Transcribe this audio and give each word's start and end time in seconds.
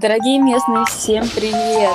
Дорогие 0.00 0.38
местные, 0.38 0.84
всем 0.84 1.24
привет! 1.34 1.92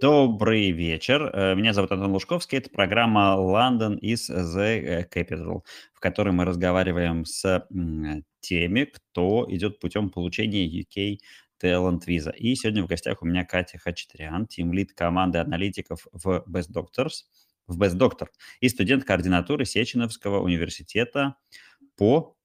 Добрый 0.00 0.70
вечер. 0.70 1.28
Э, 1.34 1.56
меня 1.56 1.72
зовут 1.72 1.90
Антон 1.90 2.12
Лужковский. 2.12 2.58
Это 2.58 2.70
программа 2.70 3.34
London 3.36 3.98
is 3.98 4.30
the 4.30 5.04
Capital, 5.12 5.62
в 5.92 5.98
которой 5.98 6.30
мы 6.30 6.44
разговариваем 6.44 7.24
с 7.24 7.66
теми, 8.38 8.84
кто 8.84 9.44
идет 9.48 9.80
путем 9.80 10.10
получения 10.10 10.68
UK 10.68 11.18
Talent 11.60 12.02
Visa. 12.06 12.32
И 12.36 12.54
сегодня 12.54 12.84
в 12.84 12.86
гостях 12.86 13.20
у 13.20 13.26
меня 13.26 13.44
Катя 13.44 13.78
Хачатрян, 13.78 14.46
тимлид 14.46 14.92
команды 14.92 15.38
аналитиков 15.38 16.06
в 16.12 16.44
Best 16.48 16.70
Doctors, 16.72 17.24
в 17.66 17.82
Best 17.82 17.98
Doctor 17.98 18.28
и 18.60 18.68
студент 18.68 19.02
координатуры 19.02 19.64
Сеченовского 19.64 20.40
университета 20.40 21.34
по 21.96 22.36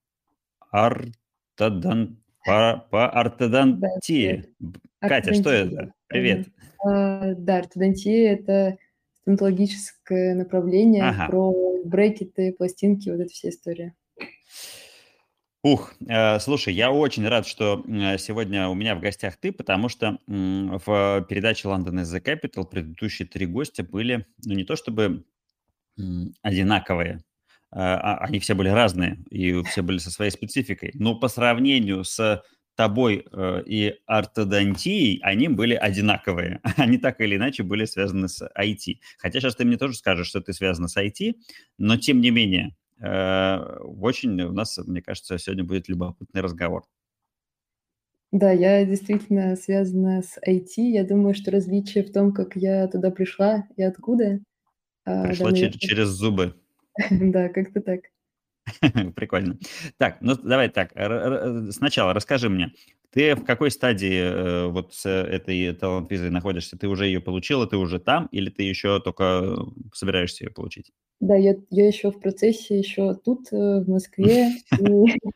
ортодон... 0.75 2.17
по, 2.45 2.85
по 2.91 3.09
ортодонтии. 3.09 4.45
Да, 4.59 4.79
Катя, 5.07 5.33
что 5.33 5.49
это? 5.49 5.93
Привет. 6.07 6.47
А, 6.83 7.33
да, 7.33 7.57
ортодонтия– 7.57 8.33
это 8.33 8.77
стоматологическое 9.21 10.35
направление 10.35 11.03
ага. 11.03 11.27
про 11.27 11.53
брекеты, 11.83 12.53
пластинки, 12.53 13.09
вот 13.09 13.21
эта 13.21 13.33
вся 13.33 13.49
история. 13.49 13.95
Ух, 15.63 15.95
э, 16.07 16.39
слушай, 16.39 16.75
я 16.75 16.91
очень 16.91 17.27
рад, 17.27 17.47
что 17.47 17.83
сегодня 18.19 18.69
у 18.69 18.75
меня 18.75 18.93
в 18.93 18.99
гостях 18.99 19.37
ты, 19.37 19.51
потому 19.51 19.89
что 19.89 20.19
в 20.27 21.25
передаче 21.27 21.67
London 21.69 22.03
is 22.03 22.15
the 22.15 22.23
Capital 22.23 22.67
предыдущие 22.69 23.27
три 23.27 23.47
гостя 23.47 23.83
были, 23.83 24.27
ну, 24.45 24.53
не 24.53 24.63
то 24.63 24.75
чтобы 24.75 25.23
одинаковые, 26.43 27.21
они 27.77 28.39
все 28.39 28.55
были 28.55 28.69
разные, 28.69 29.17
и 29.29 29.61
все 29.63 29.81
были 29.81 29.97
со 29.97 30.09
своей 30.09 30.31
спецификой, 30.31 30.91
но 30.93 31.19
по 31.19 31.27
сравнению 31.27 32.03
с 32.03 32.41
тобой 32.75 33.25
э, 33.31 33.63
и 33.65 33.95
ортодонтией, 34.05 35.19
они 35.23 35.47
были 35.47 35.73
одинаковые. 35.73 36.59
Они 36.77 36.97
так 36.97 37.21
или 37.21 37.37
иначе 37.37 37.63
были 37.63 37.85
связаны 37.85 38.27
с 38.27 38.47
IT. 38.57 38.97
Хотя 39.17 39.39
сейчас 39.39 39.55
ты 39.55 39.65
мне 39.65 39.77
тоже 39.77 39.95
скажешь, 39.95 40.27
что 40.27 40.41
ты 40.41 40.53
связана 40.53 40.87
с 40.87 40.97
IT, 40.97 41.35
но 41.77 41.97
тем 41.97 42.21
не 42.21 42.31
менее, 42.31 42.75
э, 42.99 43.57
очень 43.79 44.39
у 44.41 44.51
нас, 44.51 44.77
мне 44.77 45.01
кажется, 45.01 45.37
сегодня 45.37 45.63
будет 45.63 45.87
любопытный 45.87 46.41
разговор. 46.41 46.83
Да, 48.31 48.51
я 48.51 48.83
действительно 48.85 49.55
связана 49.55 50.21
с 50.21 50.37
IT. 50.45 50.73
Я 50.77 51.05
думаю, 51.05 51.33
что 51.33 51.51
различие 51.51 52.03
в 52.03 52.11
том, 52.11 52.33
как 52.33 52.55
я 52.55 52.87
туда 52.87 53.09
пришла 53.09 53.65
и 53.77 53.83
откуда. 53.83 54.39
А, 55.05 55.27
пришла 55.27 55.51
да, 55.51 55.55
через, 55.55 55.75
через 55.75 56.07
зубы. 56.09 56.55
Да, 57.11 57.49
как-то 57.49 57.81
так. 57.81 58.01
Прикольно. 59.15 59.57
Так, 59.97 60.17
ну 60.21 60.35
давай 60.35 60.69
так. 60.69 60.91
Сначала 61.71 62.13
расскажи 62.13 62.49
мне, 62.49 62.71
ты 63.11 63.35
в 63.35 63.45
какой 63.45 63.71
стадии 63.71 64.19
э, 64.19 64.67
вот 64.67 64.93
с 64.93 65.09
этой 65.09 65.73
талант-визой 65.73 66.31
находишься? 66.31 66.77
Ты 66.77 66.87
уже 66.87 67.05
ее 67.05 67.21
получила, 67.21 67.67
ты 67.67 67.77
уже 67.77 67.99
там, 67.99 68.27
или 68.31 68.49
ты 68.49 68.63
еще 68.63 68.99
только 68.99 69.57
собираешься 69.93 70.45
ее 70.45 70.51
получить? 70.51 70.91
Да, 71.21 71.35
я, 71.35 71.55
я 71.69 71.87
еще 71.87 72.11
в 72.11 72.19
процессе, 72.19 72.77
еще 72.77 73.15
тут, 73.15 73.51
э, 73.51 73.81
в 73.81 73.89
Москве. 73.89 74.49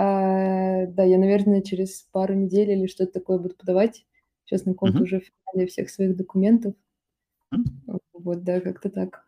А, 0.00 0.86
да, 0.86 1.02
я, 1.02 1.18
наверное, 1.18 1.60
через 1.60 2.06
пару 2.12 2.32
недель 2.32 2.70
или 2.70 2.86
что-то 2.86 3.14
такое 3.14 3.38
буду 3.38 3.56
подавать. 3.56 4.06
Сейчас 4.44 4.64
на 4.64 4.72
комп 4.72 5.00
уже 5.00 5.18
в 5.18 5.24
финале 5.24 5.66
всех 5.66 5.90
своих 5.90 6.16
документов. 6.16 6.74
Вот, 8.12 8.44
да, 8.44 8.60
как-то 8.60 8.90
так. 8.90 9.26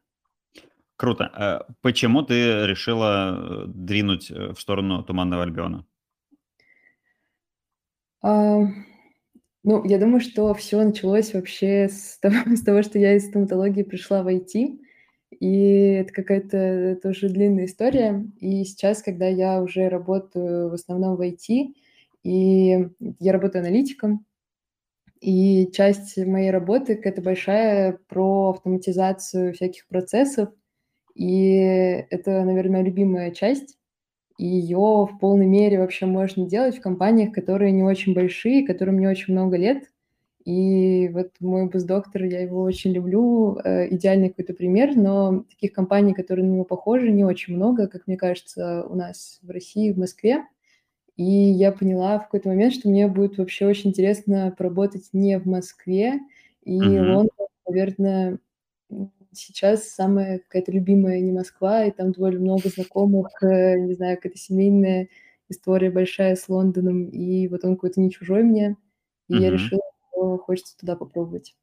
Круто. 1.00 1.30
А 1.32 1.66
почему 1.80 2.20
ты 2.20 2.66
решила 2.66 3.64
э, 3.64 3.64
двинуть 3.68 4.30
э, 4.30 4.52
в 4.52 4.60
сторону 4.60 5.02
Туманного 5.02 5.44
Альбиона? 5.44 5.86
А, 8.20 8.66
ну, 9.64 9.82
я 9.86 9.98
думаю, 9.98 10.20
что 10.20 10.52
все 10.52 10.84
началось 10.84 11.32
вообще 11.32 11.88
с 11.88 12.18
того, 12.20 12.54
с 12.54 12.60
того, 12.60 12.82
что 12.82 12.98
я 12.98 13.14
из 13.14 13.26
стоматологии 13.26 13.82
пришла 13.82 14.22
в 14.22 14.28
IT. 14.28 14.78
И 15.40 15.62
это 16.02 16.12
какая-то 16.12 16.98
тоже 17.02 17.30
длинная 17.30 17.64
история. 17.64 18.22
И 18.38 18.62
сейчас, 18.64 19.02
когда 19.02 19.26
я 19.26 19.62
уже 19.62 19.88
работаю 19.88 20.68
в 20.68 20.74
основном 20.74 21.16
в 21.16 21.22
IT, 21.22 21.72
и 22.24 22.88
я 23.20 23.32
работаю 23.32 23.64
аналитиком, 23.64 24.26
и 25.22 25.70
часть 25.72 26.18
моей 26.18 26.50
работы– 26.50 27.00
это 27.04 27.22
большая 27.22 27.98
про 28.06 28.50
автоматизацию 28.50 29.54
всяких 29.54 29.86
процессов, 29.88 30.50
и 31.14 31.56
это, 32.10 32.44
наверное, 32.44 32.82
любимая 32.82 33.30
часть. 33.30 33.76
И 34.38 34.46
ее 34.46 35.06
в 35.06 35.18
полной 35.20 35.46
мере 35.46 35.78
вообще 35.78 36.06
можно 36.06 36.46
делать 36.46 36.78
в 36.78 36.80
компаниях, 36.80 37.32
которые 37.32 37.72
не 37.72 37.82
очень 37.82 38.14
большие, 38.14 38.66
которым 38.66 38.98
не 38.98 39.06
очень 39.06 39.34
много 39.34 39.56
лет. 39.56 39.84
И 40.46 41.08
вот 41.12 41.32
мой 41.40 41.68
бус-доктор, 41.68 42.24
я 42.24 42.40
его 42.40 42.62
очень 42.62 42.92
люблю, 42.92 43.58
э, 43.62 43.94
идеальный 43.94 44.30
какой-то 44.30 44.54
пример, 44.54 44.96
но 44.96 45.44
таких 45.50 45.72
компаний, 45.72 46.14
которые 46.14 46.46
на 46.46 46.52
него 46.54 46.64
похожи, 46.64 47.10
не 47.10 47.24
очень 47.24 47.54
много, 47.54 47.86
как 47.86 48.06
мне 48.06 48.16
кажется, 48.16 48.86
у 48.88 48.94
нас 48.94 49.38
в 49.42 49.50
России, 49.50 49.92
в 49.92 49.98
Москве. 49.98 50.46
И 51.16 51.22
я 51.22 51.72
поняла 51.72 52.18
в 52.18 52.24
какой-то 52.24 52.48
момент, 52.48 52.72
что 52.72 52.88
мне 52.88 53.06
будет 53.06 53.36
вообще 53.36 53.66
очень 53.66 53.90
интересно 53.90 54.54
поработать 54.56 55.10
не 55.12 55.38
в 55.38 55.44
Москве, 55.44 56.20
и 56.64 56.80
mm-hmm. 56.80 57.12
Лондон, 57.12 57.46
наверное, 57.68 58.38
сейчас 59.32 59.88
самая 59.90 60.38
какая-то 60.38 60.72
любимая 60.72 61.20
не 61.20 61.32
Москва, 61.32 61.84
и 61.84 61.90
там 61.90 62.12
довольно 62.12 62.40
много 62.40 62.68
знакомых, 62.68 63.42
э, 63.42 63.78
не 63.78 63.94
знаю, 63.94 64.16
какая-то 64.16 64.38
семейная 64.38 65.08
история 65.48 65.90
большая 65.90 66.36
с 66.36 66.48
Лондоном, 66.48 67.08
и 67.08 67.48
вот 67.48 67.64
он 67.64 67.74
какой-то 67.74 68.00
не 68.00 68.10
чужой 68.10 68.42
мне, 68.42 68.76
и 69.28 69.36
я 69.36 69.50
решила, 69.50 69.82
что 70.08 70.38
хочется 70.38 70.76
туда 70.78 70.96
попробовать. 70.96 71.54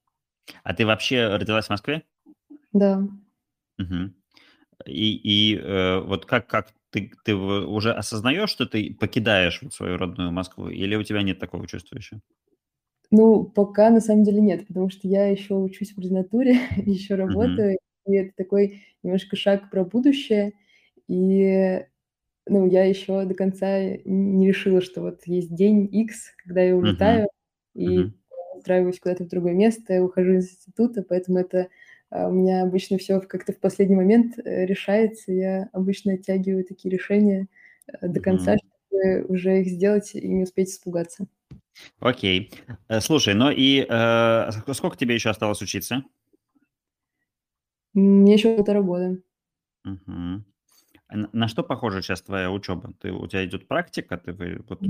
А 0.63 0.73
ты 0.73 0.85
вообще 0.85 1.27
родилась 1.27 1.67
в 1.67 1.69
Москве? 1.69 2.03
Да. 2.73 3.07
Угу. 3.79 4.11
И, 4.85 5.53
и 5.53 5.57
э, 5.57 5.99
вот 6.01 6.25
как, 6.25 6.47
как 6.47 6.69
ты, 6.91 7.11
ты 7.23 7.35
уже 7.35 7.93
осознаешь, 7.93 8.49
что 8.49 8.65
ты 8.65 8.93
покидаешь 8.93 9.61
вот 9.61 9.73
свою 9.73 9.97
родную 9.97 10.31
Москву, 10.31 10.69
или 10.69 10.95
у 10.95 11.03
тебя 11.03 11.21
нет 11.21 11.39
такого 11.39 11.67
чувства 11.67 11.97
еще? 11.97 12.19
Ну, 13.09 13.45
пока 13.45 13.89
на 13.89 14.01
самом 14.01 14.23
деле 14.23 14.41
нет, 14.41 14.67
потому 14.67 14.89
что 14.89 15.07
я 15.07 15.27
еще 15.27 15.55
учусь 15.55 15.93
в 15.93 15.97
ординатуре, 15.97 16.57
еще 16.77 17.15
работаю, 17.15 17.73
mm-hmm. 17.73 18.13
и 18.13 18.15
это 18.15 18.31
такой 18.35 18.83
немножко 19.03 19.35
шаг 19.35 19.69
про 19.69 19.85
будущее. 19.85 20.53
И 21.07 21.85
ну, 22.45 22.65
я 22.65 22.83
еще 22.83 23.25
до 23.25 23.33
конца 23.33 23.79
не 24.05 24.47
решила, 24.47 24.81
что 24.81 25.01
вот 25.01 25.21
есть 25.25 25.53
день 25.55 25.87
X, 25.91 26.33
когда 26.43 26.61
я 26.61 26.75
улетаю 26.75 27.25
mm-hmm. 27.25 27.29
и 27.75 27.97
mm-hmm. 27.97 28.11
устраиваюсь 28.57 28.99
куда-то 28.99 29.23
в 29.23 29.29
другое 29.29 29.53
место, 29.53 30.03
ухожу 30.03 30.33
из 30.33 30.51
института, 30.51 31.03
поэтому 31.07 31.39
это 31.39 31.69
а, 32.09 32.27
у 32.27 32.31
меня 32.31 32.63
обычно 32.63 32.97
все 32.97 33.19
как-то 33.21 33.53
в 33.53 33.59
последний 33.59 33.95
момент 33.95 34.37
э, 34.37 34.65
решается. 34.65 35.31
Я 35.31 35.69
обычно 35.73 36.13
оттягиваю 36.13 36.63
такие 36.63 36.91
решения 36.91 37.47
э, 37.87 38.07
до 38.07 38.19
конца, 38.19 38.55
mm-hmm. 38.55 38.59
чтобы 38.89 39.25
уже 39.33 39.61
их 39.61 39.67
сделать 39.67 40.13
и 40.15 40.27
не 40.27 40.43
успеть 40.43 40.69
испугаться. 40.69 41.27
Окей. 41.99 42.51
Э, 42.87 42.99
слушай, 42.99 43.33
ну 43.33 43.49
и 43.49 43.85
э, 43.87 44.51
сколько 44.73 44.97
тебе 44.97 45.15
еще 45.15 45.29
осталось 45.29 45.61
учиться? 45.61 46.03
Мне 47.93 48.33
еще 48.35 48.55
полтора 48.55 48.81
года. 48.81 49.17
Угу. 49.85 50.43
На 51.09 51.47
что 51.47 51.63
похожа 51.63 52.01
сейчас 52.01 52.21
твоя 52.21 52.51
учеба? 52.51 52.93
Ты, 52.99 53.11
у 53.11 53.25
тебя 53.27 53.45
идет 53.45 53.67
практика, 53.67 54.17
ты 54.17 54.33
вот, 54.67 54.81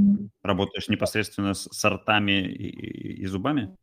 работаешь 0.42 0.90
непосредственно 0.90 1.54
с 1.54 1.70
сортами 1.72 2.42
и, 2.42 3.22
и, 3.22 3.26
зубами? 3.28 3.78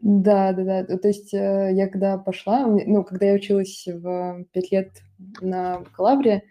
Да, 0.00 0.52
да, 0.52 0.84
да. 0.84 0.98
То 0.98 1.08
есть 1.08 1.34
э, 1.34 1.70
я 1.74 1.88
когда 1.88 2.16
пошла, 2.16 2.66
ну, 2.66 3.02
когда 3.02 3.26
я 3.26 3.34
училась 3.34 3.84
в 3.86 4.44
пять 4.52 4.70
лет 4.70 5.02
на 5.40 5.80
бакалавре, 5.80 6.36
а 6.36 6.42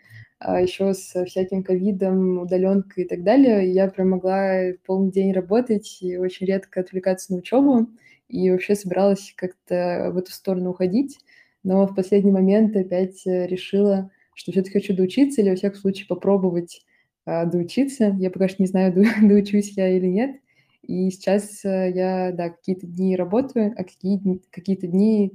еще 0.41 0.93
с 0.93 1.25
всяким 1.25 1.63
ковидом, 1.63 2.39
удаленкой 2.39 3.03
и 3.03 3.07
так 3.07 3.23
далее, 3.23 3.71
я 3.71 3.89
прям 3.89 4.11
могла 4.11 4.71
полный 4.85 5.11
день 5.11 5.33
работать 5.33 5.99
и 6.01 6.17
очень 6.17 6.45
редко 6.47 6.79
отвлекаться 6.79 7.33
на 7.33 7.39
учебу, 7.39 7.89
и 8.29 8.49
вообще 8.49 8.75
собиралась 8.75 9.33
как-то 9.35 10.11
в 10.13 10.17
эту 10.17 10.31
сторону 10.31 10.71
уходить, 10.71 11.17
но 11.63 11.85
в 11.87 11.95
последний 11.95 12.31
момент 12.31 12.75
опять 12.75 13.25
э, 13.27 13.47
решила, 13.47 14.11
что 14.33 14.51
все-таки 14.51 14.79
хочу 14.79 14.95
доучиться 14.95 15.41
или, 15.41 15.49
во 15.49 15.55
всяком 15.55 15.79
случае, 15.79 16.07
попробовать 16.07 16.85
а, 17.25 17.45
доучиться. 17.45 18.15
Я 18.19 18.31
пока 18.31 18.47
что 18.47 18.61
не 18.61 18.67
знаю, 18.67 18.93
до, 18.95 19.03
доучусь 19.21 19.75
я 19.75 19.89
или 19.89 20.07
нет. 20.07 20.37
И 20.83 21.09
сейчас 21.11 21.63
э, 21.65 21.91
я, 21.93 22.31
да, 22.31 22.49
какие-то 22.49 22.87
дни 22.87 23.15
работаю, 23.15 23.73
а 23.77 23.83
какие, 23.83 24.19
какие-то 24.51 24.87
дни 24.87 25.33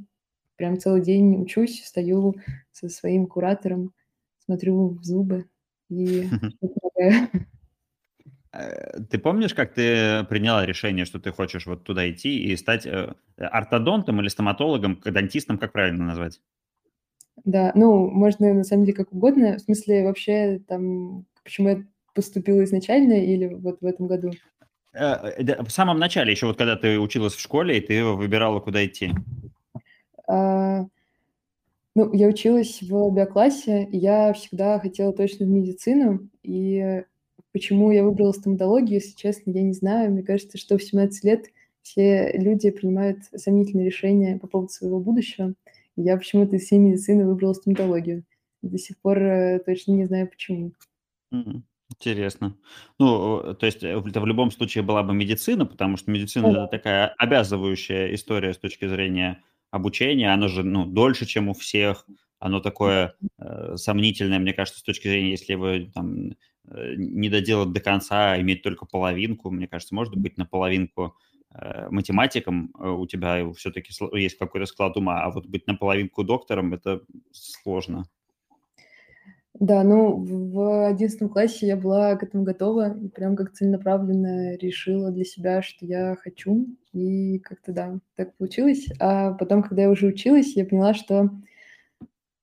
прям 0.57 0.79
целый 0.79 1.03
день 1.03 1.43
учусь, 1.43 1.83
стою 1.85 2.37
со 2.73 2.89
своим 2.89 3.27
куратором, 3.27 3.93
смотрю 4.47 4.91
в 4.91 5.05
зубы 5.05 5.47
и 5.91 6.29
э, 8.53 9.01
Ты 9.11 9.19
помнишь, 9.19 9.55
как 9.55 9.75
ты 9.75 10.25
приняла 10.25 10.67
решение, 10.67 11.05
что 11.05 11.19
ты 11.19 11.33
хочешь 11.33 11.67
вот 11.67 11.85
туда 11.85 12.11
идти 12.11 12.45
и 12.45 12.57
стать 12.57 12.87
э, 12.87 13.15
ортодонтом 13.37 14.21
или 14.21 14.29
стоматологом, 14.29 15.01
дантистом, 15.05 15.59
как 15.59 15.73
правильно 15.73 16.05
назвать? 16.05 16.41
Да, 17.45 17.73
ну, 17.75 18.09
можно 18.09 18.55
на 18.55 18.65
самом 18.65 18.85
деле 18.85 18.97
как 18.97 19.13
угодно. 19.13 19.57
В 19.57 19.61
смысле, 19.61 20.05
вообще, 20.05 20.61
там, 20.67 21.27
почему 21.43 21.69
я 21.69 21.83
поступила 22.15 22.63
изначально 22.65 23.15
или 23.15 23.49
вот 23.49 23.81
в 23.81 23.87
этом 23.87 24.07
году? 24.07 24.31
Э, 24.95 25.63
в 25.63 25.71
самом 25.71 25.99
начале, 25.99 26.33
еще 26.33 26.47
вот 26.47 26.57
когда 26.57 26.77
ты 26.77 26.99
училась 26.99 27.35
в 27.35 27.41
школе, 27.41 27.79
и 27.79 27.81
ты 27.81 28.05
выбирала, 28.05 28.61
куда 28.61 28.85
идти. 28.87 29.13
А, 30.27 30.87
ну, 31.95 32.13
я 32.13 32.29
училась 32.29 32.81
в 32.83 33.11
биоклассе, 33.11 33.85
и 33.85 33.97
я 33.97 34.33
всегда 34.33 34.81
хотела 34.81 35.13
точно 35.13 35.47
в 35.47 35.49
медицину. 35.49 36.29
И 36.43 37.03
почему 37.53 37.93
я 37.93 38.03
выбрала 38.03 38.33
стоматологию, 38.33 38.95
если 38.95 39.17
честно, 39.17 39.51
я 39.53 39.63
не 39.63 39.73
знаю. 39.73 40.11
Мне 40.11 40.23
кажется, 40.23 40.59
что 40.59 40.77
в 40.77 40.83
17 40.83 41.25
лет 41.25 41.47
все 41.83 42.33
люди 42.33 42.71
принимают 42.71 43.19
сомнительные 43.37 43.87
решения 43.87 44.39
по 44.39 44.49
поводу 44.49 44.73
своего 44.73 44.99
будущего. 44.99 45.55
Я 45.97 46.17
почему-то 46.17 46.57
из 46.57 46.65
всей 46.65 46.79
медицины 46.79 47.27
выбрала 47.27 47.53
стоматологию. 47.53 48.25
До 48.63 48.79
сих 48.79 48.99
пор 48.99 49.19
э, 49.19 49.59
точно 49.61 49.93
не 49.93 50.07
знаю, 50.07 50.29
почему. 50.29 50.73
Интересно. 51.91 52.57
Ну, 52.99 53.55
то 53.55 53.67
есть 53.67 53.85
э, 53.85 54.03
это 54.05 54.21
в 54.21 54.27
любом 54.27 54.51
случае 54.51 54.83
была 54.83 55.03
бы 55.03 55.15
медицина, 55.15 55.67
потому 55.67 55.97
что 55.97 56.11
медицина 56.11 56.47
это 56.49 56.67
такая 56.67 57.15
обязывающая 57.19 58.15
история 58.15 58.55
с 58.55 58.59
точки 58.59 58.89
зрения 58.89 59.43
обучения. 59.75 60.33
Оно 60.33 60.49
же 60.49 60.63
ну, 60.63 60.87
дольше, 60.87 61.27
чем 61.27 61.49
у 61.49 61.55
всех. 61.55 62.07
Оно 62.39 62.61
такое 62.61 63.15
э, 63.39 63.77
сомнительное, 63.77 64.39
мне 64.39 64.53
кажется, 64.53 64.81
с 64.81 64.83
точки 64.83 65.09
зрения, 65.09 65.31
если 65.31 65.55
вы 65.55 65.91
там 65.95 66.31
э, 66.69 66.95
не 66.97 67.29
доделать 67.29 67.73
до 67.73 67.81
конца, 67.81 68.33
а 68.33 68.41
иметь 68.41 68.63
только 68.63 68.87
половинку, 68.87 69.51
мне 69.51 69.67
кажется, 69.67 69.95
может 69.95 70.15
быть 70.17 70.37
на 70.37 70.45
половинку 70.45 71.17
э, 71.55 71.89
математиком 71.91 72.71
э, 72.79 72.89
у 72.89 73.07
тебя 73.07 73.51
все-таки 73.55 73.93
есть 74.19 74.39
какой-то 74.39 74.67
склад 74.67 74.97
ума, 74.97 75.23
а 75.23 75.31
вот 75.31 75.47
быть 75.47 75.67
наполовинку 75.67 76.23
доктором 76.23 76.75
это 76.75 77.01
сложно. 77.33 78.05
Да, 79.61 79.85
ну, 79.85 80.17
в 80.17 80.89
одиннадцатом 80.89 81.29
классе 81.29 81.67
я 81.69 81.77
была 81.77 82.17
к 82.17 82.25
этому 82.25 82.43
готова 82.43 82.97
и 82.99 83.09
прям 83.09 83.37
как 83.37 83.53
целенаправленно 83.53 84.57
решила 84.57 85.13
для 85.13 85.25
себя, 85.25 85.63
что 85.63 85.87
я 85.87 86.17
хочу. 86.21 86.67
И 86.93 87.39
как-то, 87.39 87.73
да, 87.73 87.99
так 88.17 88.37
получилось. 88.37 88.87
А 88.99 89.33
потом, 89.33 89.63
когда 89.63 89.83
я 89.83 89.91
уже 89.91 90.09
училась, 90.09 90.57
я 90.57 90.65
поняла, 90.65 90.93
что 90.95 91.31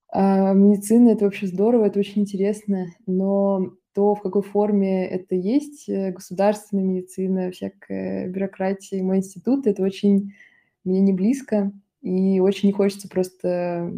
а, 0.10 0.54
медицина- 0.54 1.10
это 1.12 1.26
вообще 1.26 1.48
здорово, 1.48 1.86
это 1.86 2.00
очень 2.00 2.22
интересно, 2.24 2.88
но 3.08 3.74
то, 3.94 4.16
в 4.16 4.22
какой 4.22 4.42
форме 4.44 5.08
это 5.08 5.36
есть, 5.36 5.90
э, 5.90 6.12
государственная 6.12 6.84
медицина, 6.86 7.52
всякая 7.52 8.28
бюрократия, 8.30 9.04
мой 9.04 9.18
институт- 9.18 9.68
это 9.68 9.84
очень 9.84 10.34
мне 10.86 11.02
не 11.02 11.14
близко, 11.14 11.72
и 12.02 12.40
очень 12.42 12.70
не 12.70 12.74
хочется 12.74 13.10
просто 13.10 13.94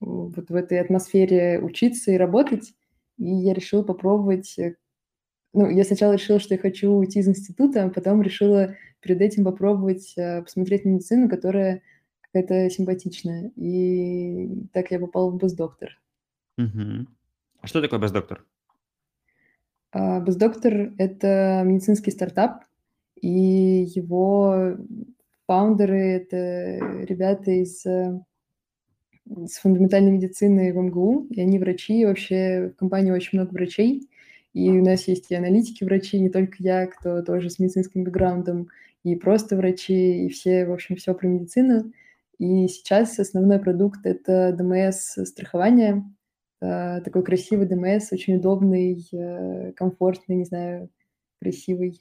вот 0.00 0.50
в 0.50 0.54
этой 0.54 0.80
атмосфере 0.80 1.60
учиться 1.60 2.10
и 2.10 2.16
работать. 2.16 2.74
И 3.18 3.24
я 3.24 3.54
решила 3.54 3.82
попробовать... 3.82 4.58
Э, 4.58 4.76
ну, 5.52 5.68
я 5.68 5.84
сначала 5.84 6.12
решила, 6.12 6.38
что 6.38 6.54
я 6.54 6.60
хочу 6.60 6.90
уйти 6.90 7.20
из 7.20 7.28
института, 7.28 7.84
а 7.84 7.90
потом 7.90 8.22
решила 8.22 8.74
перед 9.00 9.20
этим 9.20 9.44
попробовать 9.44 10.14
э, 10.16 10.42
посмотреть 10.42 10.84
медицину, 10.84 11.28
которая 11.28 11.82
какая-то 12.20 12.70
симпатичная. 12.70 13.50
И 13.56 14.66
так 14.72 14.90
я 14.90 14.98
попала 14.98 15.30
в 15.30 15.38
бездоктор. 15.38 15.98
Угу. 16.58 17.06
А 17.60 17.66
что 17.66 17.80
такое 17.80 17.98
бездоктор? 17.98 18.44
А, 19.90 20.20
бездоктор— 20.20 20.92
это 20.98 21.62
медицинский 21.64 22.10
стартап, 22.10 22.64
и 23.20 23.84
его 23.94 24.76
фаундеры— 25.46 25.98
это 25.98 27.04
ребята 27.04 27.50
из 27.50 27.84
э, 27.86 28.20
с 29.46 29.58
фундаментальной 29.58 30.12
медицины 30.12 30.72
в 30.72 30.76
МГУ, 30.76 31.26
и 31.30 31.40
они 31.40 31.58
врачи, 31.58 32.04
вообще 32.04 32.72
в 32.74 32.78
компании 32.78 33.10
очень 33.10 33.38
много 33.38 33.52
врачей, 33.52 34.08
и 34.54 34.70
у 34.70 34.84
нас 34.84 35.06
есть 35.08 35.30
и 35.30 35.34
аналитики 35.34 35.84
врачи, 35.84 36.18
не 36.18 36.30
только 36.30 36.56
я, 36.58 36.86
кто 36.86 37.22
тоже 37.22 37.50
с 37.50 37.58
медицинским 37.58 38.04
бэкграундом, 38.04 38.68
и 39.04 39.14
просто 39.16 39.56
врачи, 39.56 40.26
и 40.26 40.28
все, 40.28 40.66
в 40.66 40.72
общем, 40.72 40.96
все 40.96 41.14
про 41.14 41.26
медицину. 41.26 41.92
И 42.38 42.68
сейчас 42.68 43.18
основной 43.18 43.58
продукт– 43.58 44.00
это 44.04 44.52
ДМС-страхование, 44.52 46.04
э, 46.60 47.00
такой 47.02 47.22
красивый 47.22 47.66
ДМС, 47.66 48.12
очень 48.12 48.36
удобный, 48.36 49.06
э, 49.12 49.72
комфортный, 49.72 50.36
не 50.36 50.44
знаю, 50.44 50.88
красивый. 51.40 52.00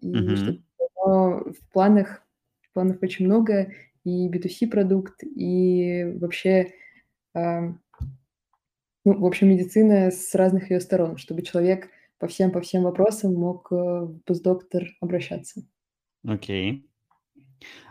И 0.00 0.12
mm-hmm. 0.12 0.36
что 0.36 1.52
в 1.52 1.72
планах, 1.72 2.22
в 2.60 2.72
планах 2.72 2.98
очень 3.02 3.26
много, 3.26 3.72
и 4.04 4.28
B2C 4.28 4.68
продукт, 4.68 5.22
и 5.22 6.04
вообще, 6.20 6.74
э, 7.34 7.60
ну, 9.04 9.18
в 9.20 9.24
общем, 9.24 9.48
медицина 9.48 10.10
с 10.10 10.34
разных 10.34 10.70
ее 10.70 10.80
сторон, 10.80 11.16
чтобы 11.16 11.42
человек 11.42 11.88
по 12.18 12.26
всем, 12.28 12.50
по 12.50 12.60
всем 12.60 12.82
вопросам 12.84 13.34
мог 13.34 13.70
э, 13.72 13.74
в 13.74 14.20
постдоктор 14.24 14.84
обращаться. 15.00 15.62
Окей. 16.26 16.88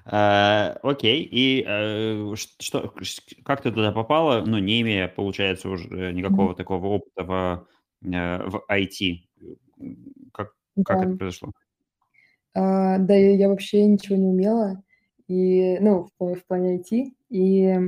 Uh, 0.06 0.78
окей, 0.84 1.24
и 1.24 1.63
uh, 1.63 2.36
что, 2.36 2.94
как 3.46 3.62
ты 3.62 3.72
туда 3.72 3.94
попала, 3.94 4.44
ну, 4.46 4.58
не 4.58 4.81
имея, 4.81 5.08
получается, 5.08 5.69
уже 5.69 6.12
никакого 6.12 6.52
mm-hmm. 6.52 6.58
такого 6.58 6.88
опыта 6.88 7.24
в, 7.24 7.68
в 8.02 8.63
IT? 8.69 9.19
Как, 10.34 10.54
как 10.84 10.98
да. 10.98 11.04
это 11.04 11.18
произошло? 11.18 11.52
Uh, 12.58 12.98
да, 12.98 13.16
я, 13.16 13.36
я 13.36 13.48
вообще 13.48 13.86
ничего 13.86 14.18
не 14.18 14.25
умела 14.25 14.84
и, 15.31 15.80
ну, 15.80 16.10
в, 16.19 16.36
в 16.36 16.45
плане 16.45 16.80
IT. 16.80 17.13
И 17.30 17.80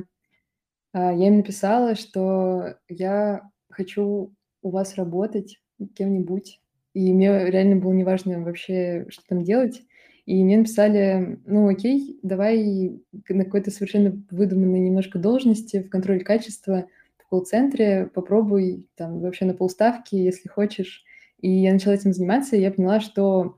а, 0.94 1.12
я 1.12 1.28
им 1.28 1.38
написала, 1.38 1.96
что 1.96 2.78
я 2.88 3.50
хочу 3.70 4.34
у 4.62 4.70
вас 4.70 4.96
работать 4.96 5.60
кем-нибудь. 5.96 6.62
И 6.94 7.12
мне 7.12 7.50
реально 7.50 7.76
было 7.76 7.92
неважно 7.92 8.40
вообще, 8.42 9.08
что 9.10 9.24
там 9.28 9.44
делать. 9.44 9.82
И 10.26 10.42
мне 10.42 10.58
написали, 10.60 11.42
ну 11.46 11.68
окей, 11.68 12.18
давай 12.24 13.02
на 13.28 13.44
какой-то 13.44 13.72
совершенно 13.72 14.24
выдуманной 14.32 14.80
немножко 14.80 15.20
должности 15.20 15.84
в 15.84 15.90
контроле 15.90 16.22
качества 16.22 16.88
в 17.18 17.28
колл-центре, 17.28 18.10
попробуй 18.14 18.88
там 18.96 19.20
вообще 19.20 19.44
на 19.44 19.54
полставки, 19.54 20.16
если 20.16 20.48
хочешь. 20.48 21.04
И 21.42 21.50
я 21.50 21.74
начала 21.74 21.94
этим 21.94 22.14
заниматься, 22.14 22.56
и 22.56 22.62
я 22.62 22.72
поняла, 22.72 23.02
что 23.02 23.58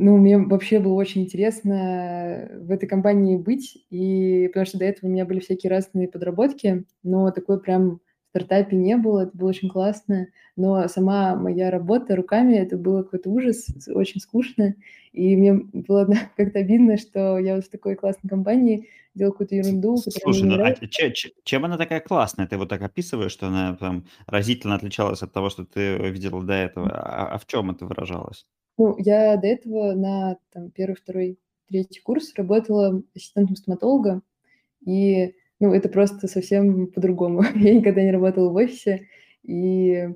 ну, 0.00 0.16
мне 0.16 0.38
вообще 0.38 0.80
было 0.80 0.94
очень 0.94 1.22
интересно 1.22 2.48
в 2.54 2.70
этой 2.70 2.88
компании 2.88 3.36
быть, 3.36 3.84
и 3.90 4.48
потому 4.48 4.66
что 4.66 4.78
до 4.78 4.86
этого 4.86 5.08
у 5.08 5.12
меня 5.12 5.26
были 5.26 5.40
всякие 5.40 5.70
разные 5.70 6.08
подработки, 6.08 6.84
но 7.02 7.30
такой 7.30 7.60
прям 7.60 7.96
в 7.96 8.30
стартапе 8.30 8.76
не 8.76 8.96
было, 8.96 9.24
это 9.24 9.36
было 9.36 9.50
очень 9.50 9.68
классно, 9.68 10.28
но 10.56 10.88
сама 10.88 11.36
моя 11.36 11.70
работа 11.70 12.16
руками, 12.16 12.54
это 12.54 12.78
было 12.78 13.02
какой-то 13.02 13.28
ужас, 13.28 13.66
очень 13.88 14.20
скучно, 14.20 14.74
и 15.12 15.36
мне 15.36 15.54
было 15.54 16.08
как-то 16.36 16.60
обидно, 16.60 16.96
что 16.96 17.38
я 17.38 17.56
вот 17.56 17.66
в 17.66 17.70
такой 17.70 17.94
классной 17.94 18.30
компании 18.30 18.88
делал 19.14 19.32
какую-то 19.32 19.56
ерунду. 19.56 19.98
Слушай, 19.98 20.44
ну 20.44 20.62
а 20.62 20.74
че, 20.74 21.12
че, 21.12 21.30
чем 21.44 21.64
она 21.66 21.76
такая 21.76 22.00
классная? 22.00 22.46
Ты 22.46 22.56
вот 22.56 22.68
так 22.70 22.80
описываешь, 22.80 23.32
что 23.32 23.48
она 23.48 23.76
там 23.76 24.06
разительно 24.26 24.76
отличалась 24.76 25.22
от 25.22 25.32
того, 25.32 25.50
что 25.50 25.66
ты 25.66 25.98
видела 26.10 26.42
до 26.42 26.54
этого, 26.54 26.88
а, 26.90 27.34
а 27.34 27.38
в 27.38 27.46
чем 27.46 27.70
это 27.70 27.84
выражалось? 27.84 28.46
Ну, 28.80 28.94
я 28.96 29.36
до 29.36 29.46
этого 29.46 29.92
на 29.92 30.38
там, 30.54 30.70
первый, 30.70 30.94
второй, 30.94 31.38
третий 31.68 32.00
курс 32.00 32.32
работала 32.34 33.02
ассистентом 33.14 33.54
стоматолога, 33.54 34.22
и 34.86 35.34
ну, 35.60 35.74
это 35.74 35.90
просто 35.90 36.28
совсем 36.28 36.86
по-другому. 36.86 37.42
я 37.56 37.74
никогда 37.74 38.02
не 38.02 38.10
работала 38.10 38.48
в 38.48 38.54
офисе, 38.54 39.06
и 39.42 40.08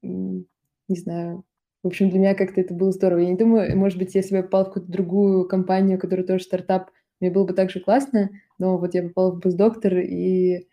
не 0.00 0.46
знаю, 0.90 1.44
в 1.82 1.88
общем, 1.88 2.08
для 2.10 2.20
меня 2.20 2.34
как-то 2.36 2.60
это 2.60 2.72
было 2.72 2.92
здорово. 2.92 3.18
Я 3.18 3.30
не 3.30 3.36
думаю, 3.36 3.76
может 3.76 3.98
быть, 3.98 4.14
если 4.14 4.30
бы 4.30 4.36
я 4.36 4.42
попала 4.44 4.66
в 4.66 4.68
какую-то 4.68 4.92
другую 4.92 5.48
компанию, 5.48 5.98
которая 5.98 6.24
тоже 6.24 6.44
стартап, 6.44 6.92
мне 7.18 7.32
было 7.32 7.44
бы 7.44 7.52
так 7.52 7.70
же 7.72 7.80
классно, 7.80 8.30
но 8.58 8.78
вот 8.78 8.94
я 8.94 9.02
попала 9.02 9.32
в 9.32 9.40
постдоктор, 9.40 9.98
и 9.98 10.68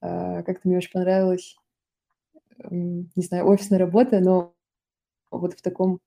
а, 0.00 0.44
как-то 0.44 0.68
мне 0.68 0.76
очень 0.76 0.92
понравилась, 0.92 1.56
не 2.70 3.22
знаю, 3.24 3.48
офисная 3.48 3.80
работа, 3.80 4.20
но 4.20 4.54
вот 5.32 5.54
в 5.54 5.62
таком 5.62 5.98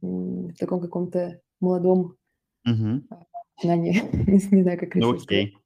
в 0.00 0.54
таком 0.54 0.80
каком-то 0.80 1.40
молодом 1.60 2.16
Угу. 2.66 3.02
знании. 3.62 4.02
не, 4.26 4.56
не 4.56 4.62
знаю, 4.62 4.78
как 4.78 4.94
Ну, 4.96 5.14
окей. 5.14 5.56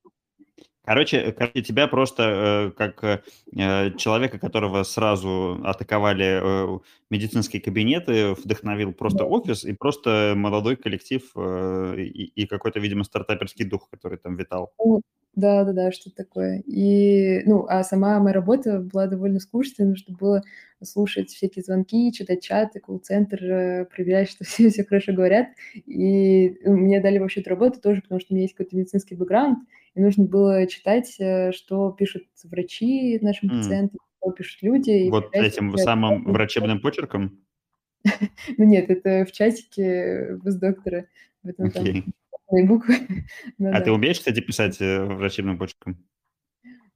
Короче, 0.87 1.33
короче, 1.33 1.63
тебя 1.63 1.89
просто 1.89 2.23
э, 2.23 2.71
как 2.77 3.03
э, 3.05 3.93
человека, 3.97 4.39
которого 4.39 4.83
сразу 4.83 5.59
атаковали 5.65 6.41
э, 6.43 6.79
медицинские 7.09 7.63
кабинеты, 7.63 8.35
вдохновил 8.35 8.93
просто 8.93 9.21
да. 9.21 9.25
офис 9.25 9.65
и 9.65 9.73
просто 9.73 10.35
молодой 10.37 10.77
коллектив 10.77 11.23
э, 11.37 11.95
и, 12.01 12.43
и 12.43 12.47
какой-то, 12.47 12.81
видимо, 12.81 13.05
стартаперский 13.05 13.65
дух, 13.65 13.89
который 13.89 14.19
там 14.19 14.37
витал. 14.37 14.75
Да, 15.37 15.65
да, 15.65 15.73
да, 15.73 15.93
что-то 15.93 16.17
такое. 16.17 16.61
И, 16.61 17.43
ну, 17.45 17.67
а 17.69 17.83
сама 17.83 18.21
моя 18.21 18.35
работа 18.35 18.81
была 18.81 19.07
довольно 19.07 19.41
скучной, 19.41 19.87
нужно 19.87 20.15
было 20.17 20.43
слушать 20.83 21.31
всякие 21.31 21.63
звонки, 21.63 22.13
читать 22.13 22.43
чаты, 22.43 22.81
колл-центр, 22.81 23.45
э, 23.45 23.85
проверять, 23.87 24.31
что 24.31 24.45
все, 24.45 24.71
все 24.71 24.85
хорошо 24.85 25.13
говорят. 25.13 25.49
И 25.87 26.57
ну, 26.65 26.77
мне 26.77 27.01
дали 27.01 27.19
вообще 27.19 27.41
эту 27.41 27.51
работу 27.51 27.81
тоже, 27.81 28.03
потому 28.03 28.21
что 28.21 28.33
у 28.33 28.35
меня 28.35 28.45
есть 28.45 28.55
какой-то 28.55 28.77
медицинский 28.77 29.17
бэкграунд, 29.17 29.59
и 29.95 30.01
нужно 30.01 30.25
было 30.25 30.67
читать, 30.67 31.15
э, 31.19 31.53
что 31.53 31.91
пишут 31.91 32.25
врачи 32.45 33.19
нашим 33.21 33.51
mm. 33.51 33.59
пациентам, 33.59 34.01
что 34.21 34.31
пишут 34.33 34.63
люди. 34.63 35.09
Вот 35.11 35.35
этим 35.35 35.77
самым 35.77 36.25
врачебным 36.33 36.81
почерком? 36.81 37.41
Ну 38.59 38.65
нет, 38.65 38.91
это 38.91 39.25
в 39.25 39.33
чатике 39.33 40.39
без 40.45 40.57
доктора. 40.57 41.07
В 41.43 41.49
этом 41.49 41.71
там 41.71 41.83
Окей. 41.83 42.05
Буквы. 42.51 42.95
Ну 43.59 43.69
А 43.69 43.73
да. 43.73 43.81
ты 43.81 43.93
умеешь, 43.93 44.19
кстати, 44.19 44.41
писать 44.41 44.81
э, 44.81 45.05
врачебным 45.05 45.59
почерком? 45.59 45.99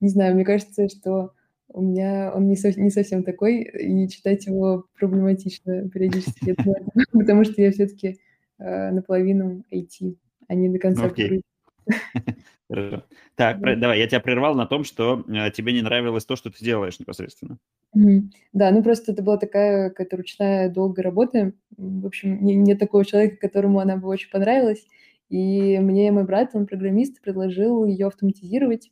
Не 0.00 0.08
знаю, 0.08 0.34
мне 0.34 0.44
кажется, 0.44 0.88
что 0.88 1.32
у 1.68 1.82
меня 1.82 2.32
он 2.34 2.48
не, 2.48 2.56
сов- 2.56 2.76
не 2.76 2.90
совсем 2.90 3.24
такой, 3.24 3.62
и 3.62 4.08
читать 4.08 4.46
его 4.46 4.86
проблематично 4.98 5.88
периодически. 5.88 6.54
Потому 7.12 7.44
что 7.44 7.60
я 7.62 7.72
все-таки 7.72 8.18
наполовину 8.58 9.64
IT, 9.72 10.16
а 10.48 10.54
не 10.54 10.68
до 10.68 10.74
Ну, 10.74 10.80
конца 10.80 11.08
курю. 11.10 11.42
Хорошо. 12.70 13.04
Так, 13.34 13.60
Да. 13.60 13.76
давай, 13.76 13.98
я 13.98 14.06
тебя 14.06 14.20
прервал 14.20 14.54
на 14.54 14.66
том, 14.66 14.84
что 14.84 15.24
э, 15.26 15.50
тебе 15.52 15.72
не 15.72 15.80
нравилось 15.80 16.26
то, 16.26 16.36
что 16.36 16.50
ты 16.50 16.62
делаешь 16.62 16.98
непосредственно. 17.00 17.58
Да, 18.52 18.70
ну 18.70 18.82
просто 18.82 19.12
это 19.12 19.22
была 19.22 19.38
такая 19.38 19.88
какая-то 19.88 20.16
ручная 20.18 20.68
долгая 20.68 21.04
работа. 21.04 21.52
В 21.76 22.06
общем, 22.06 22.44
не, 22.44 22.54
не 22.54 22.74
такого 22.74 23.04
человека, 23.04 23.36
которому 23.36 23.80
она 23.80 23.96
бы 23.96 24.08
очень 24.08 24.30
понравилась. 24.30 24.84
И 25.28 25.78
мне 25.78 26.10
мой 26.10 26.24
брат, 26.24 26.50
он 26.54 26.66
программист, 26.66 27.20
предложил 27.20 27.84
ее 27.84 28.06
автоматизировать 28.06 28.90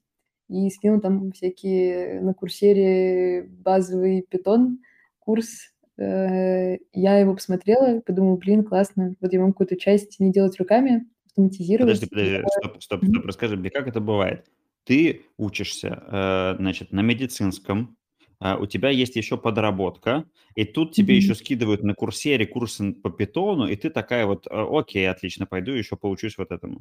и 0.48 0.68
скинул 0.70 1.00
там 1.00 1.32
всякие 1.32 2.20
на 2.20 2.34
курсере 2.34 3.48
базовый 3.48 4.22
питон 4.22 4.80
курс. 5.18 5.72
Э, 5.98 6.76
Я 6.92 7.18
его 7.18 7.34
посмотрела, 7.34 8.00
подумала, 8.00 8.36
блин, 8.36 8.64
классно, 8.64 9.14
вот 9.20 9.32
я 9.32 9.40
могу 9.40 9.52
какую-то 9.52 9.76
часть 9.76 10.20
не 10.20 10.30
делать 10.30 10.58
руками, 10.58 11.06
автоматизировать. 11.26 12.00
Подожди, 12.00 12.06
подожди, 12.06 12.44
стоп, 12.60 12.82
стоп, 12.82 13.04
стоп, 13.04 13.24
расскажи 13.26 13.56
мне, 13.56 13.70
как 13.70 13.88
это 13.88 14.00
бывает? 14.00 14.46
Ты 14.84 15.22
учишься, 15.36 16.04
э, 16.06 16.56
значит, 16.58 16.92
на 16.92 17.00
медицинском, 17.00 17.96
у 18.40 18.66
тебя 18.66 18.90
есть 18.90 19.16
еще 19.16 19.36
подработка, 19.38 20.24
и 20.54 20.64
тут 20.64 20.92
тебе 20.92 21.14
Мгм. 21.14 21.16
еще 21.16 21.34
скидывают 21.34 21.82
на 21.82 21.94
курсере 21.94 22.46
курсы 22.46 22.92
по 22.92 23.10
питону, 23.10 23.66
и 23.66 23.76
ты 23.76 23.90
такая 23.90 24.26
вот, 24.26 24.46
э, 24.46 24.50
окей, 24.52 25.08
отлично, 25.08 25.46
пойду 25.46 25.72
еще 25.72 25.96
поучусь 25.96 26.36
вот 26.38 26.50
этому. 26.52 26.80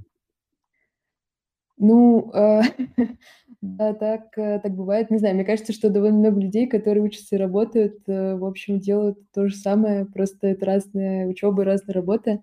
Ну, 1.78 2.32
э, 2.34 2.62
да, 3.62 3.94
так, 3.94 4.38
э, 4.38 4.60
так 4.60 4.74
бывает. 4.76 5.12
Не 5.12 5.18
знаю, 5.18 5.36
мне 5.36 5.44
кажется, 5.46 5.74
что 5.74 5.90
довольно 5.90 6.20
много 6.20 6.40
людей, 6.40 6.68
которые 6.68 7.04
учатся 7.04 7.36
и 7.36 7.40
работают, 7.40 7.98
э, 8.08 8.36
в 8.36 8.46
общем, 8.46 8.80
делают 8.80 9.18
то 9.34 9.48
же 9.48 9.56
самое, 9.56 10.06
просто 10.06 10.48
это 10.48 10.66
разная 10.66 11.28
учеба 11.28 11.64
разная 11.66 11.94
работа. 11.94 12.42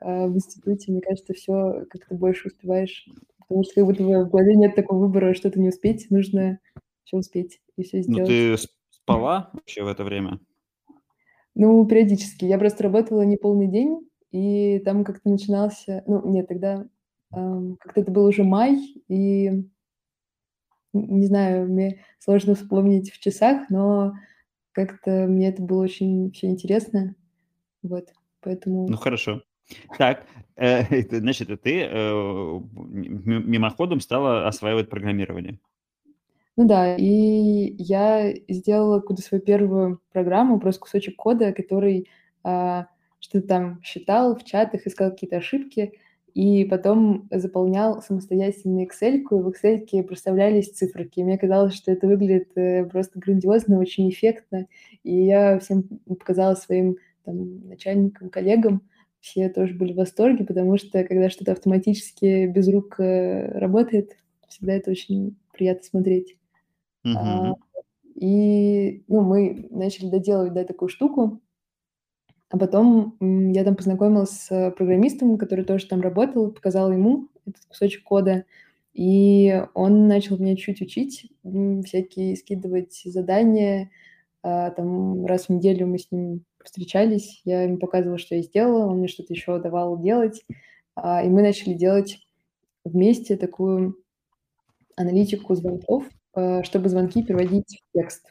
А 0.00 0.26
в 0.28 0.36
институте, 0.36 0.92
мне 0.92 1.02
кажется, 1.02 1.34
все 1.34 1.86
как-то 1.90 2.14
больше 2.16 2.48
успеваешь, 2.48 3.06
потому 3.40 3.64
что 3.64 3.74
как 3.76 3.86
будто 3.86 4.04
в 4.04 4.30
голове 4.30 4.56
нет 4.56 4.76
такого 4.76 5.00
выбора 5.00 5.34
что-то 5.34 5.60
не 5.60 5.68
успеть, 5.70 6.08
нужно 6.10 6.60
все 7.04 7.16
успеть 7.18 7.60
и 7.76 7.82
все 7.82 7.98
Ну, 7.98 8.02
сделать. 8.14 8.26
ты 8.28 8.56
с- 8.56 8.68
спала 8.90 9.50
вообще 9.52 9.82
в 9.82 9.88
это 9.88 10.04
время? 10.04 10.40
Ну, 11.54 11.86
периодически. 11.86 12.44
Я 12.44 12.58
просто 12.58 12.82
работала 12.82 13.22
не 13.22 13.36
полный 13.36 13.68
день, 13.68 14.08
и 14.32 14.80
там 14.84 15.04
как-то 15.04 15.28
начинался... 15.30 16.02
Ну, 16.06 16.28
нет, 16.30 16.48
тогда 16.48 16.86
ам, 17.30 17.76
как-то 17.76 18.00
это 18.00 18.10
был 18.10 18.24
уже 18.24 18.42
май, 18.42 18.76
и 19.08 19.64
не 20.92 21.26
знаю, 21.26 21.68
мне 21.68 22.00
сложно 22.18 22.54
вспомнить 22.54 23.10
в 23.12 23.18
часах, 23.20 23.68
но 23.68 24.14
как-то 24.72 25.26
мне 25.28 25.48
это 25.48 25.62
было 25.62 25.82
очень 25.82 26.32
все 26.32 26.48
интересно. 26.48 27.14
Вот, 27.82 28.08
Ну, 28.08 28.20
поэтому... 28.40 28.96
хорошо. 28.96 29.42
Так, 29.98 30.26
э, 30.56 30.82
значит, 31.20 31.48
ты 31.62 31.82
э, 31.82 32.60
мимоходом 32.72 34.00
стала 34.00 34.46
осваивать 34.48 34.88
программирование. 34.90 35.60
Ну 36.56 36.66
да, 36.68 36.94
и 36.96 37.74
я 37.78 38.32
сделала 38.48 39.00
какую-то 39.00 39.22
свою 39.22 39.42
первую 39.42 40.00
программу, 40.12 40.60
просто 40.60 40.82
кусочек 40.82 41.16
кода, 41.16 41.52
который 41.52 42.08
а, 42.44 42.86
что-то 43.18 43.48
там 43.48 43.82
считал 43.82 44.36
в 44.36 44.44
чатах, 44.44 44.86
искал 44.86 45.10
какие-то 45.10 45.38
ошибки, 45.38 45.94
и 46.32 46.64
потом 46.64 47.28
заполнял 47.32 48.02
самостоятельно 48.02 48.84
Excel, 48.84 49.16
и 49.18 49.24
в 49.24 49.48
Excel 49.48 50.02
проставлялись 50.04 50.70
циферки. 50.70 51.20
И 51.20 51.24
мне 51.24 51.38
казалось, 51.38 51.74
что 51.74 51.90
это 51.92 52.06
выглядит 52.06 52.50
э, 52.56 52.84
просто 52.84 53.18
грандиозно, 53.18 53.78
очень 53.78 54.08
эффектно, 54.10 54.66
и 55.02 55.24
я 55.24 55.58
всем 55.58 55.84
показала 56.18 56.54
своим 56.54 56.96
там, 57.24 57.66
начальникам, 57.68 58.30
коллегам, 58.30 58.82
все 59.20 59.48
тоже 59.48 59.74
были 59.74 59.92
в 59.92 59.96
восторге, 59.96 60.44
потому 60.44 60.76
что 60.76 61.02
когда 61.04 61.30
что-то 61.30 61.52
автоматически 61.52 62.46
без 62.46 62.68
рук 62.68 63.00
э, 63.00 63.58
работает, 63.58 64.16
всегда 64.48 64.74
это 64.74 64.90
очень 64.92 65.36
приятно 65.52 65.82
смотреть. 65.84 66.36
А, 67.12 67.52
Мгм. 67.52 67.54
и, 68.16 69.04
ну, 69.08 69.22
мы 69.22 69.68
начали 69.70 70.10
доделывать, 70.10 70.54
да, 70.54 70.64
такую 70.64 70.88
штуку, 70.90 71.42
а 72.50 72.58
потом 72.58 73.16
м, 73.20 73.50
я 73.52 73.64
там 73.64 73.74
познакомилась 73.76 74.30
с 74.30 74.50
э, 74.52 74.70
программистом, 74.70 75.38
который 75.38 75.64
тоже 75.64 75.86
там 75.86 76.00
работал, 76.00 76.50
показала 76.52 76.92
ему 76.92 77.28
этот 77.46 77.64
кусочек 77.66 78.04
кода, 78.04 78.44
и 78.92 79.64
он 79.74 80.06
начал 80.08 80.38
меня 80.38 80.56
чуть 80.56 80.80
учить, 80.80 81.30
м, 81.44 81.82
всякие 81.82 82.36
скидывать 82.36 83.02
задания, 83.04 83.90
а, 84.42 84.70
там 84.72 85.26
раз 85.26 85.46
в 85.46 85.50
неделю 85.50 85.86
мы 85.88 85.98
с 85.98 86.12
ним 86.12 86.44
встречались, 86.64 87.42
я 87.46 87.62
ему 87.64 87.78
показывала, 87.78 88.18
что 88.18 88.36
я 88.36 88.42
сделала, 88.42 88.86
он 88.88 88.98
мне 88.98 89.08
что-то 89.08 89.32
еще 89.34 89.60
давал 89.60 90.00
делать, 90.00 90.44
а, 90.96 91.24
и 91.24 91.28
мы 91.30 91.42
начали 91.42 91.74
делать 91.74 92.20
вместе 92.84 93.36
такую 93.36 93.96
аналитику 94.96 95.54
звонков, 95.54 96.04
чтобы 96.64 96.88
звонки 96.88 97.22
переводить 97.22 97.82
в 97.90 97.98
текст. 97.98 98.26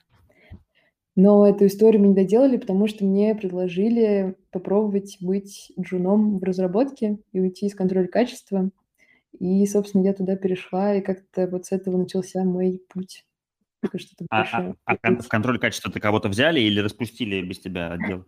Но 1.16 1.48
эту 1.48 1.68
историю 1.68 2.02
мы 2.02 2.08
не 2.10 2.16
доделали, 2.16 2.58
потому 2.58 2.88
что 2.88 3.06
мне 3.06 3.36
предложили 3.36 4.36
попробовать 4.52 5.18
быть 5.22 5.72
джуном 5.80 6.40
в 6.40 6.44
разработке 6.44 7.20
и 7.32 7.40
уйти 7.40 7.68
из 7.68 7.76
контроля 7.76 8.08
качества. 8.08 8.72
И, 9.40 9.66
собственно, 9.68 10.04
я 10.04 10.14
туда 10.14 10.36
перешла, 10.36 10.96
и 10.96 11.02
как-то 11.02 11.48
вот 11.48 11.66
с 11.66 11.72
этого 11.72 11.98
начался 11.98 12.44
мой 12.44 12.82
путь. 12.90 13.26
А, 14.30 14.44
а- 14.44 14.76
а 14.86 14.98
кон- 14.98 15.20
в 15.20 15.28
контроль 15.28 15.60
качества 15.60 15.92
ты 15.92 16.00
кого-то 16.00 16.30
взяли 16.30 16.60
или 16.62 16.80
распустили 16.80 17.42
без 17.42 17.60
тебя 17.60 17.92
отдел? 17.92 18.26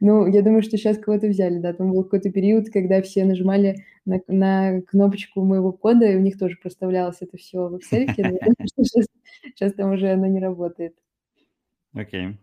Ну, 0.00 0.26
я 0.26 0.42
думаю, 0.42 0.62
что 0.62 0.76
сейчас 0.76 0.98
кого-то 0.98 1.28
взяли, 1.28 1.58
да. 1.58 1.72
Там 1.72 1.90
был 1.90 2.04
какой-то 2.04 2.30
период, 2.30 2.70
когда 2.70 3.02
все 3.02 3.24
нажимали 3.24 3.84
на, 4.04 4.20
на 4.28 4.80
кнопочку 4.82 5.42
моего 5.44 5.72
кода, 5.72 6.06
и 6.06 6.16
у 6.16 6.20
них 6.20 6.38
тоже 6.38 6.56
проставлялось 6.60 7.18
это 7.20 7.36
все 7.36 7.68
в 7.68 7.76
Excel. 7.76 8.12
Сейчас, 8.14 9.06
сейчас 9.42 9.72
там 9.74 9.92
уже 9.92 10.10
оно 10.10 10.26
не 10.26 10.40
работает. 10.40 10.96
Окей. 11.94 12.38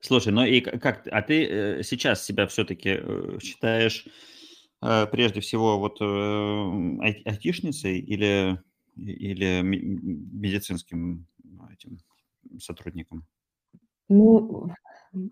Слушай, 0.00 0.32
ну 0.32 0.44
и 0.44 0.60
как, 0.60 1.06
а 1.10 1.22
ты 1.22 1.44
э, 1.44 1.82
сейчас 1.82 2.24
себя 2.24 2.46
все-таки 2.46 3.00
считаешь 3.40 4.06
э, 4.82 5.06
прежде 5.06 5.40
всего 5.40 5.78
вот 5.78 6.00
э, 6.00 6.04
ай- 6.04 7.22
айтишницей 7.24 7.98
или, 7.98 8.58
или 8.96 9.60
медицинским 9.62 11.26
этим 11.72 11.98
сотрудником? 12.58 13.26
Ну, 14.08 14.70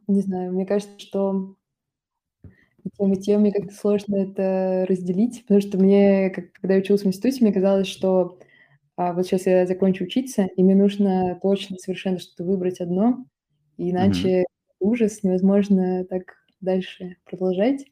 не 0.06 0.20
знаю, 0.20 0.52
мне 0.52 0.66
кажется, 0.66 0.98
что 0.98 1.56
и 2.84 2.90
тем, 2.90 3.12
и 3.12 3.16
тем 3.16 3.40
мне 3.40 3.52
как-то 3.52 3.74
сложно 3.74 4.16
это 4.16 4.86
разделить, 4.88 5.42
потому 5.42 5.60
что 5.60 5.78
мне, 5.78 6.30
как, 6.30 6.52
когда 6.52 6.74
я 6.74 6.80
училась 6.80 7.02
в 7.02 7.06
институте, 7.06 7.38
мне 7.42 7.52
казалось, 7.52 7.86
что 7.86 8.38
а, 8.96 9.12
вот 9.12 9.26
сейчас 9.26 9.46
я 9.46 9.66
закончу 9.66 10.04
учиться, 10.04 10.46
и 10.56 10.62
мне 10.62 10.74
нужно 10.74 11.38
точно 11.42 11.76
совершенно 11.78 12.18
что-то 12.18 12.44
выбрать 12.44 12.80
одно, 12.80 13.24
и 13.78 13.90
иначе 13.90 14.44
ужас, 14.80 15.22
невозможно 15.22 16.04
так 16.04 16.34
дальше 16.60 17.16
продолжать. 17.24 17.84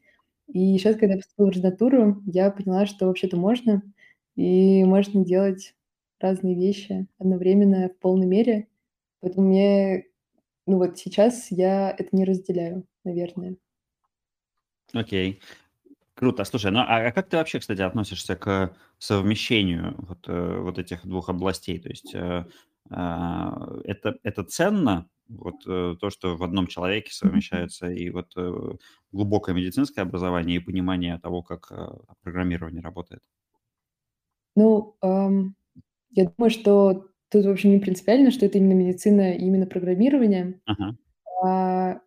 И 0.47 0.77
сейчас, 0.77 0.95
когда 0.95 1.13
я 1.13 1.19
поступила 1.19 1.45
в 1.47 1.49
ординатуру, 1.49 2.21
я 2.25 2.51
поняла, 2.51 2.85
что 2.85 3.07
вообще-то 3.07 3.37
можно, 3.37 3.81
и 4.35 4.83
можно 4.83 5.25
делать 5.25 5.75
разные 6.19 6.55
вещи 6.55 7.07
одновременно 7.17 7.89
в 7.89 7.97
полной 7.99 8.27
мере. 8.27 8.67
Поэтому 9.19 9.47
мне, 9.47 10.05
ну 10.65 10.77
вот 10.77 10.97
сейчас 10.97 11.51
я 11.51 11.91
это 11.91 12.15
не 12.15 12.25
разделяю, 12.25 12.85
наверное. 13.03 13.57
Окей. 14.93 15.41
Круто. 16.15 16.43
Слушай, 16.43 16.71
ну 16.71 16.79
а 16.79 17.07
а 17.07 17.11
как 17.11 17.29
ты 17.29 17.37
вообще, 17.37 17.59
кстати, 17.59 17.81
относишься 17.81 18.35
к 18.35 18.75
совмещению 18.99 19.95
вот, 19.97 20.27
э, 20.27 20.59
вот 20.59 20.77
этих 20.77 21.05
двух 21.05 21.29
областей? 21.29 21.79
То 21.79 21.89
есть 21.89 22.13
э, 22.13 22.45
а, 22.91 23.67
это, 23.83 24.19
это 24.23 24.43
ценно, 24.43 25.09
вот 25.27 25.65
э, 25.65 25.95
то, 25.99 26.09
что 26.11 26.37
в 26.37 26.43
одном 26.43 26.67
человеке 26.67 27.11
совмещается 27.11 27.89
и 27.89 28.09
вот 28.11 28.35
глубокое 29.11 29.55
медицинское 29.55 30.01
образование 30.01 30.57
и 30.57 30.63
понимание 30.63 31.19
того, 31.19 31.41
как 31.41 31.71
программирование 32.21 32.81
работает? 32.81 33.23
Ну, 34.55 34.95
ам, 35.01 35.55
я 36.11 36.29
думаю, 36.29 36.51
что 36.51 37.07
тут 37.33 37.45
вообще 37.45 37.69
не 37.69 37.79
принципиально, 37.79 38.31
что 38.31 38.45
это 38.45 38.57
именно 38.57 38.73
медицина 38.73 39.33
и 39.33 39.43
именно 39.43 39.65
программирование. 39.65 40.59
Ага. 40.65 40.95
А, 41.43 41.99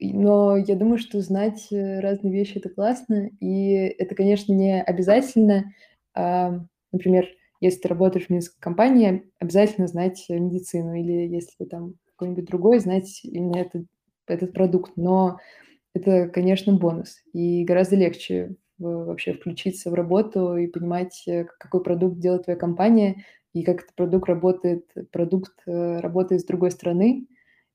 но 0.00 0.56
я 0.56 0.74
думаю, 0.74 0.98
что 0.98 1.20
знать 1.20 1.68
э, 1.70 2.00
разные 2.00 2.32
вещи 2.32 2.58
это 2.58 2.68
классно, 2.68 3.30
и 3.40 3.72
это, 3.72 4.14
конечно, 4.14 4.52
не 4.52 4.82
обязательно. 4.82 5.72
А, 6.14 6.60
например, 6.92 7.26
если 7.60 7.80
ты 7.80 7.88
работаешь 7.88 8.26
в 8.26 8.30
медицинской 8.30 8.60
компании, 8.60 9.30
обязательно 9.38 9.86
знать 9.86 10.24
медицину, 10.28 10.94
или 10.94 11.28
если 11.28 11.64
там 11.64 11.94
какой-нибудь 12.16 12.46
другой, 12.46 12.80
знать 12.80 13.20
именно 13.22 13.58
этот, 13.58 13.86
этот 14.26 14.52
продукт. 14.52 14.92
Но 14.96 15.38
это, 15.94 16.28
конечно, 16.28 16.72
бонус. 16.72 17.22
И 17.32 17.64
гораздо 17.64 17.96
легче 17.96 18.56
вообще 18.78 19.32
включиться 19.32 19.90
в 19.90 19.94
работу 19.94 20.56
и 20.56 20.68
понимать, 20.68 21.24
э, 21.26 21.46
какой 21.58 21.82
продукт 21.82 22.18
делает 22.18 22.44
твоя 22.44 22.58
компания 22.58 23.24
и 23.52 23.62
как 23.62 23.82
этот 23.82 23.94
продукт 23.94 24.28
работает, 24.28 24.86
продукт 25.10 25.54
э, 25.66 26.00
работает 26.00 26.42
с 26.42 26.44
другой 26.44 26.70
стороны. 26.70 27.26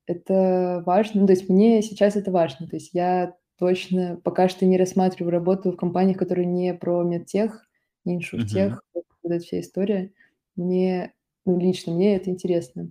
Это 0.06 0.82
важно. 0.86 1.22
Ну, 1.22 1.26
то 1.26 1.32
есть 1.32 1.48
мне 1.48 1.82
сейчас 1.82 2.16
это 2.16 2.30
важно. 2.30 2.66
То 2.66 2.76
есть 2.76 2.90
я 2.92 3.36
точно 3.58 4.20
пока 4.22 4.48
что 4.48 4.66
не 4.66 4.78
рассматриваю 4.78 5.32
работу 5.32 5.72
в 5.72 5.76
компаниях, 5.76 6.18
которые 6.18 6.46
не 6.46 6.74
про 6.74 7.02
медтех, 7.02 7.66
не 8.04 8.16
иншуртех, 8.16 8.82
uh-huh. 8.94 9.02
вот 9.22 9.32
эта 9.32 9.44
вся 9.44 9.60
история. 9.60 10.12
Мне, 10.56 11.12
ну, 11.46 11.58
лично 11.58 11.92
мне 11.94 12.16
это 12.16 12.30
интересно. 12.30 12.90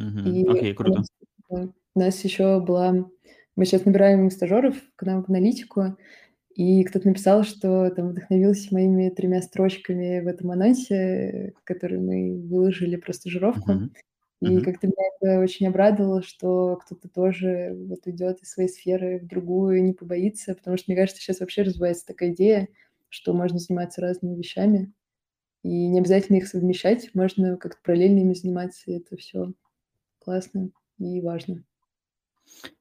Uh-huh. 0.00 0.30
И 0.30 0.46
Окей, 0.46 0.72
okay, 0.72 0.74
круто. 0.74 1.02
У 1.48 1.56
нас, 1.56 1.68
у 1.94 1.98
нас 1.98 2.24
еще 2.24 2.60
была... 2.60 3.08
Мы 3.54 3.66
сейчас 3.66 3.84
набираем 3.84 4.30
стажеров 4.30 4.76
к 4.96 5.02
нам 5.02 5.22
в 5.22 5.28
аналитику, 5.28 5.98
и 6.54 6.84
кто-то 6.84 7.08
написал, 7.08 7.44
что 7.44 7.90
там 7.90 8.08
вдохновился 8.08 8.72
моими 8.74 9.10
тремя 9.10 9.42
строчками 9.42 10.20
в 10.20 10.26
этом 10.26 10.50
анонсе, 10.50 11.54
который 11.64 11.98
мы 11.98 12.40
выложили 12.46 12.96
про 12.96 13.12
стажировку. 13.12 13.72
Uh-huh. 13.72 13.90
И 14.42 14.46
uh-huh. 14.46 14.60
как-то 14.62 14.88
меня 14.88 15.08
это 15.20 15.40
очень 15.40 15.68
обрадовало, 15.68 16.22
что 16.22 16.76
кто-то 16.84 17.08
тоже 17.08 17.76
вот 17.88 18.06
идет 18.06 18.42
из 18.42 18.50
своей 18.50 18.68
сферы 18.68 19.20
в 19.20 19.26
другую 19.26 19.78
и 19.78 19.82
не 19.82 19.92
побоится, 19.92 20.54
потому 20.54 20.76
что 20.76 20.86
мне 20.88 20.96
кажется, 20.96 21.22
сейчас 21.22 21.40
вообще 21.40 21.62
развивается 21.62 22.06
такая 22.06 22.32
идея, 22.32 22.68
что 23.08 23.32
можно 23.34 23.58
заниматься 23.58 24.00
разными 24.00 24.36
вещами, 24.36 24.92
и 25.62 25.88
не 25.88 26.00
обязательно 26.00 26.38
их 26.38 26.48
совмещать, 26.48 27.14
можно 27.14 27.56
как-то 27.56 27.80
параллельно 27.84 28.18
ими 28.18 28.34
заниматься, 28.34 28.90
и 28.90 28.96
это 28.96 29.16
все 29.16 29.52
классно 30.18 30.70
и 30.98 31.20
важно. 31.20 31.62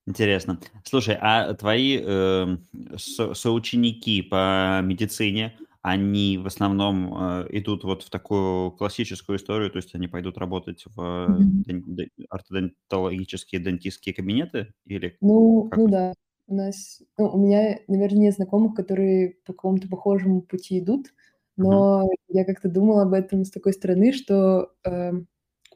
Интересно. 0.07 0.59
Слушай, 0.83 1.17
а 1.19 1.53
твои 1.53 1.99
э, 2.01 2.57
со- 2.97 3.33
соученики 3.33 4.21
по 4.21 4.81
медицине, 4.83 5.57
они 5.81 6.37
в 6.37 6.47
основном 6.47 7.13
э, 7.13 7.47
идут 7.51 7.83
вот 7.83 8.03
в 8.03 8.09
такую 8.09 8.71
классическую 8.71 9.37
историю, 9.37 9.71
то 9.71 9.77
есть 9.77 9.95
они 9.95 10.07
пойдут 10.07 10.37
работать 10.37 10.83
в 10.85 10.99
mm-hmm. 10.99 12.09
ортодонтологические 12.29 13.61
дентистские 13.61 14.13
кабинеты 14.13 14.73
или 14.85 15.17
Ну, 15.21 15.67
как? 15.69 15.79
ну 15.79 15.87
да. 15.87 16.13
У 16.47 16.55
нас, 16.55 17.01
ну, 17.17 17.29
у 17.29 17.37
меня, 17.37 17.79
наверное, 17.87 18.23
нет 18.23 18.35
знакомых, 18.35 18.75
которые 18.75 19.37
по 19.45 19.53
какому-то 19.53 19.87
похожему 19.87 20.41
пути 20.41 20.79
идут, 20.79 21.13
но 21.57 22.03
mm-hmm. 22.03 22.15
я 22.29 22.45
как-то 22.45 22.69
думала 22.69 23.03
об 23.03 23.13
этом 23.13 23.45
с 23.45 23.51
такой 23.51 23.73
стороны, 23.73 24.11
что 24.11 24.73
э, 24.83 25.13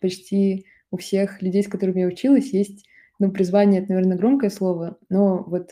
почти 0.02 0.66
у 0.92 0.98
всех 0.98 1.42
людей, 1.42 1.64
с 1.64 1.68
которыми 1.68 2.02
я 2.02 2.08
училась, 2.08 2.54
есть 2.54 2.86
ну, 3.20 3.32
призвание— 3.32 3.82
это, 3.84 3.92
наверное, 3.94 4.18
громкое 4.18 4.50
слово, 4.50 4.98
но 5.10 5.44
вот 5.48 5.72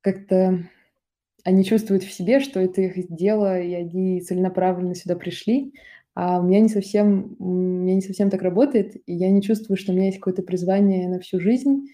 как-то 0.00 0.68
они 1.44 1.64
чувствуют 1.64 2.04
в 2.04 2.12
себе, 2.12 2.40
что 2.40 2.60
это 2.60 2.82
их 2.82 3.08
дело, 3.14 3.60
и 3.60 3.74
они 3.74 4.20
целенаправленно 4.22 4.94
сюда 4.94 5.16
пришли, 5.16 5.74
а 6.14 6.40
у 6.40 6.44
меня 6.44 6.60
не 6.60 6.68
совсем, 6.70 7.36
у 7.40 7.50
меня 7.52 7.94
не 7.96 8.02
совсем 8.02 8.30
так 8.30 8.42
работает, 8.42 8.96
и 9.06 9.14
я 9.14 9.30
не 9.30 9.42
чувствую, 9.42 9.76
что 9.78 9.92
у 9.92 9.96
меня 9.96 10.06
есть 10.06 10.18
какое-то 10.18 10.42
призвание 10.42 11.08
на 11.08 11.20
всю 11.20 11.40
жизнь. 11.40 11.88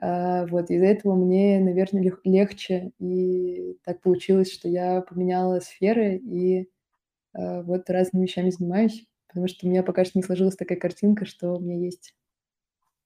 А, 0.00 0.46
вот, 0.46 0.70
из-за 0.70 0.86
этого 0.86 1.14
мне, 1.16 1.60
наверное, 1.60 2.02
лег- 2.02 2.20
легче, 2.24 2.92
и 3.00 3.76
так 3.84 4.00
получилось, 4.02 4.52
что 4.52 4.68
я 4.68 5.02
поменяла 5.02 5.60
сферы, 5.60 6.16
и 6.16 6.68
а, 7.34 7.62
вот 7.62 7.90
разными 7.90 8.24
вещами 8.24 8.50
занимаюсь, 8.50 9.06
потому 9.28 9.48
что 9.48 9.66
у 9.66 9.70
меня 9.70 9.82
пока 9.82 10.04
что 10.04 10.18
не 10.18 10.24
сложилась 10.24 10.56
такая 10.56 10.78
картинка, 10.78 11.26
что 11.26 11.54
у 11.56 11.60
меня 11.60 11.78
есть 11.78 12.14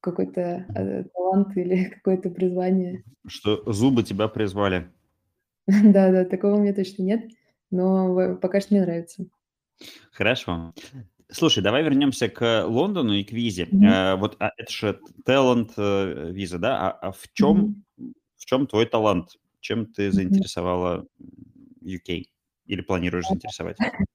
какой-то 0.07 0.67
э, 0.75 1.05
талант 1.05 1.57
или 1.57 1.85
какое-то 1.95 2.31
призвание. 2.31 3.05
Что 3.27 3.63
зубы 3.71 4.03
тебя 4.03 4.29
призвали. 4.29 4.91
Да-да, 5.67 6.25
такого 6.25 6.55
у 6.55 6.61
меня 6.61 6.73
точно 6.73 7.03
нет, 7.03 7.31
но 7.71 8.37
пока 8.37 8.61
что 8.61 8.75
мне 8.75 8.83
нравится. 8.83 9.27
Хорошо. 10.13 10.73
Слушай, 11.29 11.63
давай 11.63 11.83
вернемся 11.83 12.29
к 12.29 12.65
Лондону 12.67 13.13
и 13.13 13.25
к 13.25 13.33
визе. 13.33 13.65
Mm-hmm. 13.65 13.87
Э, 13.87 14.17
вот 14.17 14.37
а, 14.39 14.53
это 14.57 14.73
же 14.73 15.01
талант 15.25 15.73
э, 15.77 16.31
виза, 16.31 16.59
да? 16.59 16.89
А, 16.89 17.09
а 17.09 17.13
в 17.13 17.25
чем 17.33 17.85
mm-hmm. 17.99 18.13
в 18.37 18.45
чем 18.47 18.67
твой 18.67 18.87
талант? 18.87 19.37
Чем 19.61 19.87
ты 19.87 20.13
заинтересовала 20.13 21.07
UK 21.83 22.27
или 22.67 22.81
планируешь 22.81 23.27
заинтересовать? 23.29 23.77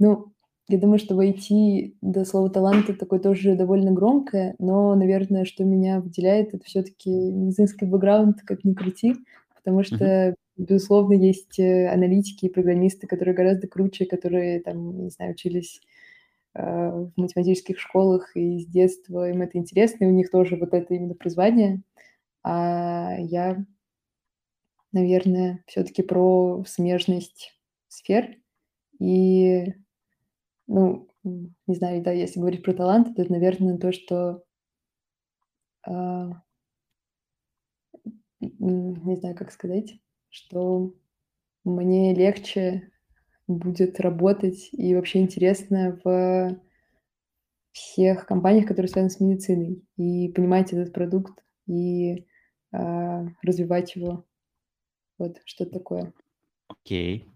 Ну, 0.00 0.32
я 0.68 0.78
думаю, 0.78 0.98
что 0.98 1.14
войти 1.14 1.96
до 2.02 2.26
слова 2.26 2.50
талант 2.50 2.90
это 2.90 2.98
такое 2.98 3.20
тоже 3.20 3.54
довольно 3.54 3.90
громкое, 3.90 4.54
но, 4.58 4.94
наверное, 4.94 5.46
что 5.46 5.64
меня 5.64 6.00
выделяет, 6.00 6.52
это 6.52 6.64
все-таки 6.64 7.10
медицинский 7.10 7.86
бэкграунд, 7.86 8.42
как 8.42 8.64
ни 8.64 8.74
крути, 8.74 9.16
потому 9.54 9.82
что, 9.82 10.04
uh-huh. 10.04 10.34
безусловно, 10.58 11.14
есть 11.14 11.58
э, 11.58 11.88
аналитики 11.88 12.46
и 12.46 12.52
программисты, 12.52 13.06
которые 13.06 13.34
гораздо 13.34 13.66
круче, 13.66 14.04
которые, 14.04 14.60
там, 14.60 15.04
не 15.04 15.10
знаю, 15.10 15.32
учились 15.32 15.80
э, 16.54 16.60
в 16.62 17.12
математических 17.16 17.80
школах 17.80 18.36
и 18.36 18.60
с 18.60 18.66
детства, 18.66 19.30
им 19.30 19.40
это 19.40 19.56
интересно, 19.56 20.04
и 20.04 20.08
у 20.08 20.12
них 20.12 20.30
тоже 20.30 20.56
вот 20.56 20.74
это 20.74 20.92
именно 20.92 21.14
призвание. 21.14 21.80
А 22.44 23.16
я, 23.18 23.64
наверное, 24.92 25.64
все-таки 25.66 26.02
про 26.02 26.62
смежность 26.66 27.58
сфер 27.88 28.36
и 29.00 29.72
ну, 30.68 31.08
не 31.24 31.74
знаю, 31.74 32.02
да, 32.02 32.12
если 32.12 32.38
говорить 32.38 32.62
про 32.62 32.74
талант, 32.74 33.16
то 33.16 33.22
это, 33.22 33.32
наверное, 33.32 33.78
то, 33.78 33.90
что 33.92 34.44
а, 35.86 36.42
не 38.40 39.16
знаю, 39.16 39.34
как 39.34 39.50
сказать, 39.50 39.98
что 40.28 40.94
мне 41.64 42.14
легче 42.14 42.90
будет 43.46 43.98
работать 43.98 44.68
и 44.72 44.94
вообще 44.94 45.20
интересно 45.20 45.98
в 46.04 46.60
всех 47.72 48.26
компаниях, 48.26 48.66
которые 48.66 48.88
связаны 48.88 49.10
с 49.10 49.20
медициной, 49.20 49.82
и 49.96 50.30
понимать 50.32 50.72
этот 50.72 50.92
продукт 50.92 51.42
и 51.66 52.26
а, 52.72 53.24
развивать 53.42 53.96
его. 53.96 54.24
Вот, 55.18 55.40
что 55.44 55.64
такое. 55.66 56.12
Окей. 56.68 57.28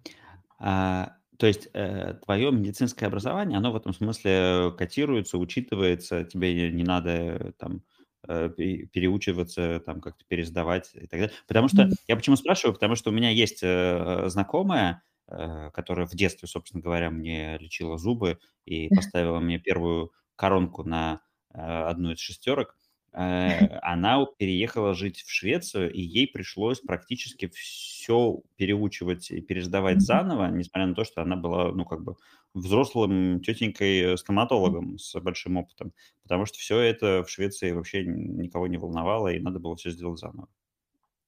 А, 0.59 1.16
то 1.42 1.48
есть 1.48 1.68
э, 1.74 2.14
твое 2.24 2.52
медицинское 2.52 3.07
образование, 3.07 3.59
оно 3.59 3.72
в 3.72 3.76
этом 3.76 3.92
смысле 3.92 4.72
котируется, 4.78 5.38
учитывается, 5.38 6.22
тебе 6.22 6.70
не 6.70 6.85
надо 6.85 7.11
э, 7.11 7.52
там 7.59 7.83
э, 8.28 8.48
переучиваться, 8.48 9.83
там 9.85 10.00
как-то 10.00 10.24
пересдавать 10.28 10.92
и 10.94 11.09
так 11.09 11.18
далее. 11.18 11.33
Потому 11.48 11.66
что, 11.66 11.90
я 12.07 12.14
почему 12.14 12.37
спрашиваю, 12.37 12.74
потому 12.74 12.94
что 12.94 13.11
у 13.11 13.12
меня 13.12 13.31
есть 13.31 13.59
э, 13.64 14.28
знакомая, 14.28 15.02
э, 15.26 15.70
которая 15.74 16.07
в 16.07 16.14
детстве, 16.14 16.46
собственно 16.46 16.81
говоря, 16.81 17.11
мне 17.11 17.59
лечила 17.59 17.98
зубы 17.98 18.38
и 18.64 18.88
поставила 18.90 19.40
мне 19.40 19.59
первую 19.59 20.12
коронку 20.37 20.85
на 20.85 21.22
э, 21.52 21.59
одну 21.59 22.12
из 22.12 22.20
шестерок. 22.20 22.76
Э, 23.14 23.79
она 23.83 24.25
переехала 24.38 24.94
жить 24.94 25.22
в 25.22 25.31
Швецию, 25.31 25.92
и 25.92 26.01
ей 26.01 26.27
пришлось 26.29 26.81
практически 26.81 27.48
все 27.55 28.42
переучивать 28.57 29.31
и 29.31 29.40
пересдавать 29.40 30.01
заново, 30.01 30.48
несмотря 30.51 30.87
на 30.87 30.94
то, 30.94 31.05
что 31.05 31.22
она 31.22 31.37
была, 31.37 31.72
ну, 31.72 31.85
как 31.85 32.03
бы 32.05 32.16
взрослым 32.55 33.40
тетенькой-стоматологом 33.42 34.98
с 34.98 35.18
большим 35.20 35.57
опытом, 35.59 35.92
потому 36.22 36.46
что 36.46 36.59
все 36.59 36.79
это 36.81 37.22
в 37.25 37.31
Швеции 37.31 37.72
вообще 37.72 38.05
никого 38.05 38.66
не 38.66 38.79
волновало, 38.79 39.29
и 39.29 39.40
надо 39.40 39.59
было 39.59 39.77
все 39.77 39.90
сделать 39.90 40.18
заново. 40.18 40.48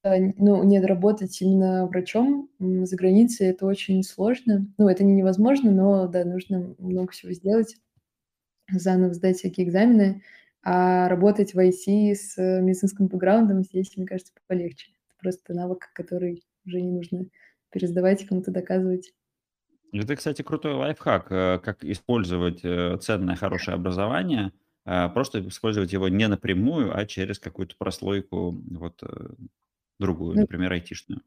Ну, 0.04 0.62
нет, 0.64 0.84
работать 0.84 1.40
именно 1.40 1.86
врачом 1.86 2.50
за 2.58 2.94
границей 2.96 3.46
это 3.46 3.64
очень 3.64 4.02
сложно. 4.02 4.66
Ну, 4.76 4.88
это 4.88 5.02
не 5.02 5.14
невозможно, 5.14 5.70
но, 5.70 6.06
да, 6.08 6.24
нужно 6.26 6.74
много 6.78 7.12
всего 7.12 7.32
сделать, 7.32 7.76
заново 8.70 9.14
сдать 9.14 9.38
всякие 9.38 9.66
экзамены. 9.66 10.22
А 10.66 11.08
работать 11.08 11.52
в 11.52 11.58
IT 11.58 12.14
с 12.14 12.38
э, 12.38 12.62
медицинским 12.62 13.06
бэкграундом 13.06 13.62
здесь, 13.64 13.94
мне 13.96 14.06
кажется, 14.06 14.32
полегче. 14.46 14.92
Это 14.92 15.14
просто 15.18 15.52
навык, 15.52 15.90
который 15.92 16.42
уже 16.64 16.80
не 16.80 16.90
нужно 16.90 17.26
пересдавать 17.70 18.22
и 18.22 18.26
кому-то 18.26 18.50
доказывать. 18.50 19.12
Это, 19.92 20.16
кстати, 20.16 20.40
крутой 20.40 20.72
лайфхак, 20.72 21.30
э, 21.30 21.58
как 21.58 21.84
использовать 21.84 22.64
э, 22.64 22.96
ценное, 22.96 23.36
хорошее 23.36 23.74
образование, 23.74 24.52
просто 24.84 25.40
использовать 25.48 25.94
его 25.94 26.10
не 26.10 26.28
напрямую, 26.28 26.94
а 26.94 27.06
через 27.06 27.38
какую-то 27.38 27.74
прослойку 27.78 28.50
вот 28.70 29.02
другую, 29.98 30.34
ну, 30.34 30.40
например, 30.42 30.72
айтишную. 30.72 31.22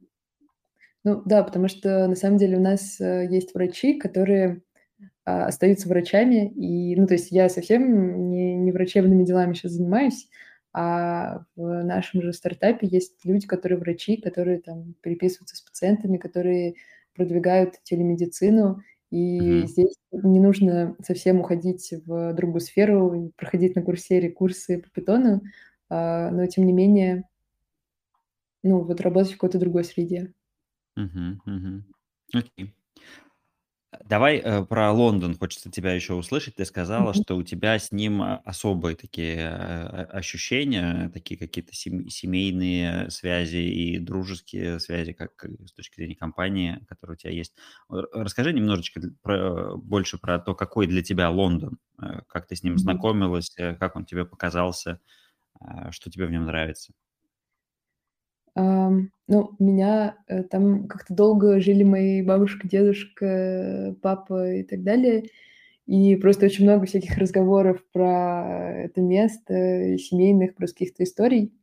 Ну 1.04 1.23
да, 1.26 1.41
потому 1.41 1.67
что 1.67 2.08
на 2.08 2.13
самом 2.13 2.38
деле 2.38 2.58
у 2.58 2.62
нас 2.62 3.00
есть 3.00 3.56
врачи, 3.56 3.97
которые 3.97 4.58
а, 4.58 4.66
остаются 5.48 5.90
врачами. 5.90 6.50
И, 6.56 6.96
ну, 6.96 7.08
то 7.08 7.13
есть 7.13 7.32
я 7.32 7.50
совсем 7.50 8.30
не, 8.30 8.56
не 8.56 8.72
врачебными 8.72 9.24
делами 9.24 9.54
сейчас 9.54 9.74
занимаюсь, 9.74 10.30
а 10.74 11.44
в 11.56 11.84
нашем 11.84 12.22
же 12.22 12.34
стартапе 12.34 12.88
есть 12.88 13.26
люди, 13.26 13.48
которые 13.48 13.80
врачи, 13.80 14.18
которые 14.18 14.60
там 14.60 14.94
переписываются 15.02 15.56
с 15.58 15.62
пациентами, 15.62 16.18
которые 16.18 16.76
продвигают 17.16 17.76
телемедицину. 17.84 18.82
И 19.10 19.66
Мгм. 19.66 19.68
здесь 19.68 19.96
не 20.12 20.40
нужно 20.40 20.96
совсем 21.04 21.40
уходить 21.40 21.94
в 22.06 22.34
другую 22.34 22.60
сферу 22.62 23.32
проходить 23.38 23.76
на 23.76 23.82
"Курсере" 23.82 24.30
курсы 24.30 24.80
по 24.80 24.90
питону, 24.90 25.42
а, 25.90 26.30
но 26.32 26.46
тем 26.48 26.66
не 26.66 26.74
менее 26.74 27.24
ну, 28.62 28.84
вот 28.84 29.02
работать 29.02 29.32
в 29.32 29.34
какой-то 29.36 29.58
другой 29.58 29.84
среде. 29.84 30.32
Мгм, 30.96 31.42
мгм. 31.46 31.86
Окей. 32.34 32.74
Э, 34.08 34.10
давай, 34.10 34.38
э, 34.38 34.65
про 34.65 34.91
Лондон 34.91 35.36
хочется 35.38 35.70
тебя 35.72 35.93
еще 35.93 36.13
услышать. 36.13 36.56
Ты 36.56 36.65
сказала, 36.65 37.13
Мгм. 37.13 37.24
что 37.26 37.36
у 37.36 37.43
тебя 37.43 37.78
с 37.80 37.91
ним, 37.91 38.22
а, 38.22 38.38
особые 38.46 38.96
такие, 38.96 39.48
а, 39.50 40.08
а, 40.12 40.17
ощущения, 40.17 41.10
такие 41.13 41.38
какие-то 41.39 41.74
сем 41.74 42.10
семейные 42.10 43.10
связи 43.10 43.58
и 43.58 44.00
дружеские 44.00 44.80
связи, 44.80 45.13
как 45.13 45.43
и 45.46 45.65
с 45.67 45.72
точки 45.74 45.96
зрения 45.98 46.15
компании, 46.15 46.86
которая 46.88 47.15
у 47.15 47.17
тебя 47.17 47.32
есть. 47.32 47.54
Расскажи 47.89 48.54
немножечко 48.54 49.02
про 49.22 49.76
больше 49.78 50.17
про 50.17 50.39
то, 50.39 50.56
какой 50.56 50.88
для 50.88 51.04
тебя 51.04 51.30
Лондон, 51.30 51.80
э, 52.02 52.22
как 52.28 52.48
ты 52.48 52.56
с 52.56 52.63
ним 52.63 52.78
Мгм. 52.78 52.78
знакомилась, 52.78 53.54
э, 53.58 53.76
как 53.76 53.96
он 53.96 54.06
тебе 54.06 54.26
показался, 54.26 55.00
что 55.91 56.12
тебе 56.12 56.28
в 56.28 56.32
нем 56.32 56.46
нравится? 56.46 56.93
Ну, 59.30 59.52
меня, 59.60 60.15
э, 60.28 60.43
там 60.43 60.88
как-то 60.88 61.13
долго 61.13 61.60
жили 61.60 61.84
мои 61.84 62.22
бабушка, 62.22 62.67
дедушка, 62.67 63.96
папа 64.02 64.54
и 64.54 64.63
так 64.63 64.84
далее. 64.84 65.26
И 65.88 66.15
просто 66.17 66.48
очень 66.48 66.65
много 66.65 66.86
всяких 66.86 67.17
разговоров 67.17 67.84
про 67.93 68.84
это 68.86 69.02
место, 69.02 69.98
семейных 69.98 70.56
просто 70.56 70.80
каких-то 70.80 71.04
историй 71.04 71.54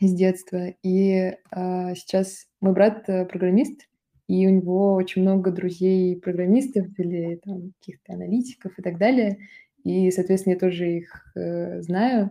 из 0.00 0.14
детства. 0.14 0.74
И, 0.82 1.34
а, 1.50 1.94
сейчас 1.94 2.46
мой 2.60 2.72
брат, 2.72 3.08
э, 3.08 3.26
программист, 3.26 3.88
и 4.28 4.46
у 4.46 4.50
него 4.50 4.94
очень 4.94 5.22
много 5.22 5.50
друзей-программистов 5.50 6.86
или 6.98 7.36
там 7.44 7.72
каких-то 7.80 8.14
аналитиков 8.14 8.78
и 8.78 8.82
так 8.82 8.98
далее. 8.98 9.38
И, 9.84 10.10
соответственно, 10.10 10.54
я 10.54 10.58
тоже 10.60 10.90
их, 10.98 11.32
э, 11.36 11.82
знаю. 11.82 12.30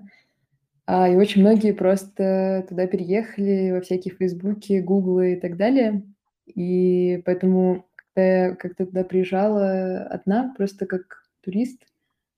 А, 0.92 1.08
и 1.08 1.16
очень 1.16 1.42
многие 1.42 1.72
просто 1.72 2.66
туда 2.68 2.88
переехали 2.88 3.70
во 3.74 3.82
всякие 3.82 4.16
"Фейсбуки", 4.16 4.80
"Гуглы" 4.82 5.34
и 5.34 5.36
так 5.40 5.56
далее. 5.56 6.02
И 6.48 7.22
поэтому, 7.26 7.86
когда 8.16 8.28
я 8.48 8.56
как-то 8.56 8.88
туда 8.88 9.04
приезжала 9.04 10.02
одна, 10.06 10.52
просто 10.58 10.88
как 10.88 11.26
турист, 11.44 11.84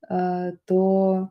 а, 0.10 0.54
то 0.66 1.30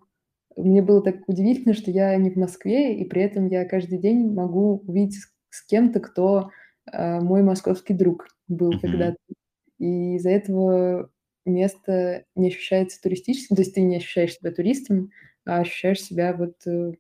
мне 0.57 0.83
было 0.83 1.03
так 1.03 1.29
удивительно, 1.29 1.75
что 1.75 1.91
я 1.91 2.17
не 2.17 2.31
в 2.31 2.37
Москве, 2.37 2.97
и 2.99 3.05
при 3.05 3.23
этом 3.23 3.49
я 3.49 3.65
каждый 3.67 3.99
день 3.99 4.33
могу 4.35 4.83
увидеться 4.87 5.29
с 5.51 5.67
кем-то, 5.67 6.01
кто, 6.01 6.51
а, 6.93 7.21
мой 7.21 7.43
московский 7.43 7.95
друг 7.95 8.29
был 8.49 8.79
когда-то. 8.81 9.19
И 9.79 10.17
из-за 10.17 10.31
этого 10.31 11.11
место 11.47 12.25
не 12.37 12.49
ощущается 12.49 13.01
туристическим. 13.03 13.57
То 13.57 13.63
есть 13.63 13.75
ты 13.75 13.83
не 13.83 13.97
ощущаешь 13.97 14.37
себя 14.37 14.53
туристом, 14.53 15.11
а 15.47 15.61
ощущаешь 15.61 16.03
себя 16.03 16.35
вот, 16.35 16.55
э, 16.67 16.93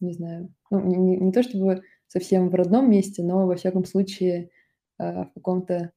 не 0.00 0.12
знаю, 0.12 0.52
ну, 0.70 0.80
не 0.84 0.96
не 0.96 1.16
не 1.16 1.32
то 1.32 1.42
чтобы 1.42 1.82
совсем 2.08 2.48
в 2.48 2.54
родном 2.54 2.90
месте, 2.90 3.22
но 3.22 3.46
во 3.46 3.56
всяком 3.56 3.84
случае, 3.84 4.50
а, 4.98 5.24
в 5.26 5.32
каком-то 5.34 5.92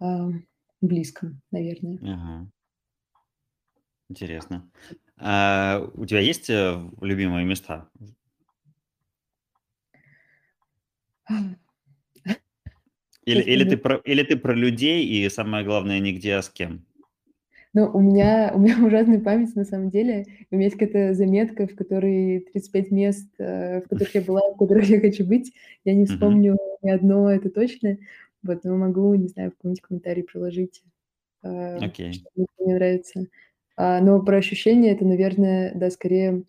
ам, 0.00 0.46
близком, 0.80 1.40
наверное. 1.50 1.98
Ага. 2.02 2.50
Интересно. 4.08 4.68
А, 5.18 5.86
у 5.94 6.04
тебя 6.06 6.20
есть, 6.20 6.50
э, 6.50 6.80
любимые 7.00 7.44
места? 7.44 7.88
Или 13.26 13.42
или 13.42 13.64
ты 13.64 13.76
подумаю. 13.76 14.00
про 14.02 14.12
или 14.12 14.22
ты 14.22 14.36
про 14.36 14.54
людей 14.54 15.06
и, 15.06 15.28
самое 15.28 15.64
главное, 15.64 15.98
не 16.00 16.12
где, 16.12 16.36
а 16.36 16.42
с 16.42 16.48
кем? 16.50 16.86
Ну, 17.74 17.88
у 17.92 18.00
меня 18.00 18.50
у 18.54 18.58
меня 18.58 18.76
ужасная 18.84 19.20
память 19.20 19.54
на 19.54 19.64
самом 19.64 19.90
деле. 19.90 20.26
У 20.50 20.56
меня 20.56 20.66
есть 20.66 20.76
какая-то 20.76 21.14
заметка, 21.14 21.66
в 21.66 21.74
которой 21.76 22.40
35 22.52 22.90
мест, 22.90 23.28
э, 23.38 23.80
в 23.82 23.88
которых 23.88 24.14
я 24.14 24.22
была, 24.22 24.40
в 24.54 24.56
которых 24.58 24.88
я 24.88 25.00
хочу 25.00 25.24
быть. 25.24 25.52
Я 25.84 25.94
не 25.94 26.04
вспомню 26.06 26.56
ни 26.82 26.90
одно, 26.90 27.30
это 27.30 27.50
точно. 27.50 27.98
Вот, 28.42 28.64
но 28.64 28.76
могу, 28.76 29.14
не 29.14 29.28
знаю, 29.28 29.50
в 29.50 29.54
какой-нибудь 29.56 29.82
комментарий 29.82 30.22
приложить, 30.24 30.82
а, 31.42 31.76
Окей. 31.76 32.14
что 32.14 32.30
мне 32.58 32.74
нравится. 32.74 33.26
А, 33.76 34.00
но 34.00 34.22
про 34.22 34.38
ощущения- 34.38 34.92
это, 34.92 35.04
наверное, 35.04 35.72
да, 35.74 35.90
скорее 35.90 36.44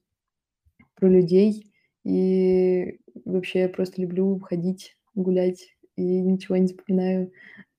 про 0.95 1.09
людей. 1.09 1.71
И 2.05 2.99
вообще 3.25 3.61
я 3.61 3.69
просто 3.69 4.01
люблю 4.01 4.39
ходить, 4.39 4.97
гулять 5.15 5.75
и 5.97 6.03
ничего 6.21 6.57
не 6.57 6.67
запоминаю, 6.67 7.31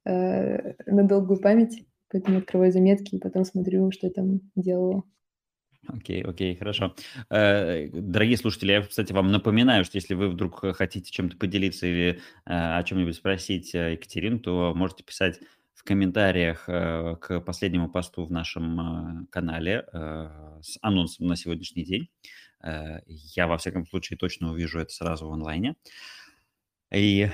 э, 0.05 0.74
на 0.87 1.05
долгую 1.05 1.40
память, 1.40 1.85
поэтому 2.12 2.38
открываю 2.38 2.70
заметки 2.72 3.16
и 3.16 3.18
потом 3.18 3.44
смотрю, 3.44 3.90
что 3.90 4.07
я 4.07 4.12
там 4.12 4.40
делала. 4.55 5.03
Окей, 5.88 6.22
окей, 6.22 6.55
хорошо. 6.55 6.94
Э, 7.29 7.88
дорогие 7.92 8.37
слушатели, 8.37 8.72
я, 8.72 8.83
кстати, 8.83 9.12
вам 9.12 9.33
напоминаю, 9.33 9.85
что 9.85 9.96
если 9.98 10.14
вы 10.14 10.29
вдруг, 10.29 10.64
хотите 10.77 11.11
чем-то 11.11 11.37
поделиться 11.37 11.87
или, 11.87 12.20
э, 12.46 12.79
о 12.79 12.83
чём-нибудь 12.85 13.16
спросить, 13.16 13.75
э, 13.75 13.92
Екатерину, 13.94 14.38
то 14.38 14.75
можете 14.77 15.03
писать 15.03 15.40
в 15.75 15.83
комментариях, 15.85 16.66
к 16.66 17.40
последнему 17.44 17.90
посту 17.90 18.25
в 18.25 18.31
нашем, 18.31 19.27
канале, 19.33 19.85
с 20.62 20.79
анонсом 20.81 21.27
на 21.27 21.35
сегодняшний 21.35 21.85
день. 21.85 22.09
Я, 23.09 23.48
во 23.48 23.59
всяком 23.59 23.85
случае, 23.88 24.16
точно 24.16 24.53
увижу 24.53 24.79
это 24.79 24.92
сразу 24.92 25.27
в 25.27 25.33
онлайне. 25.33 25.75
И, 26.94 27.29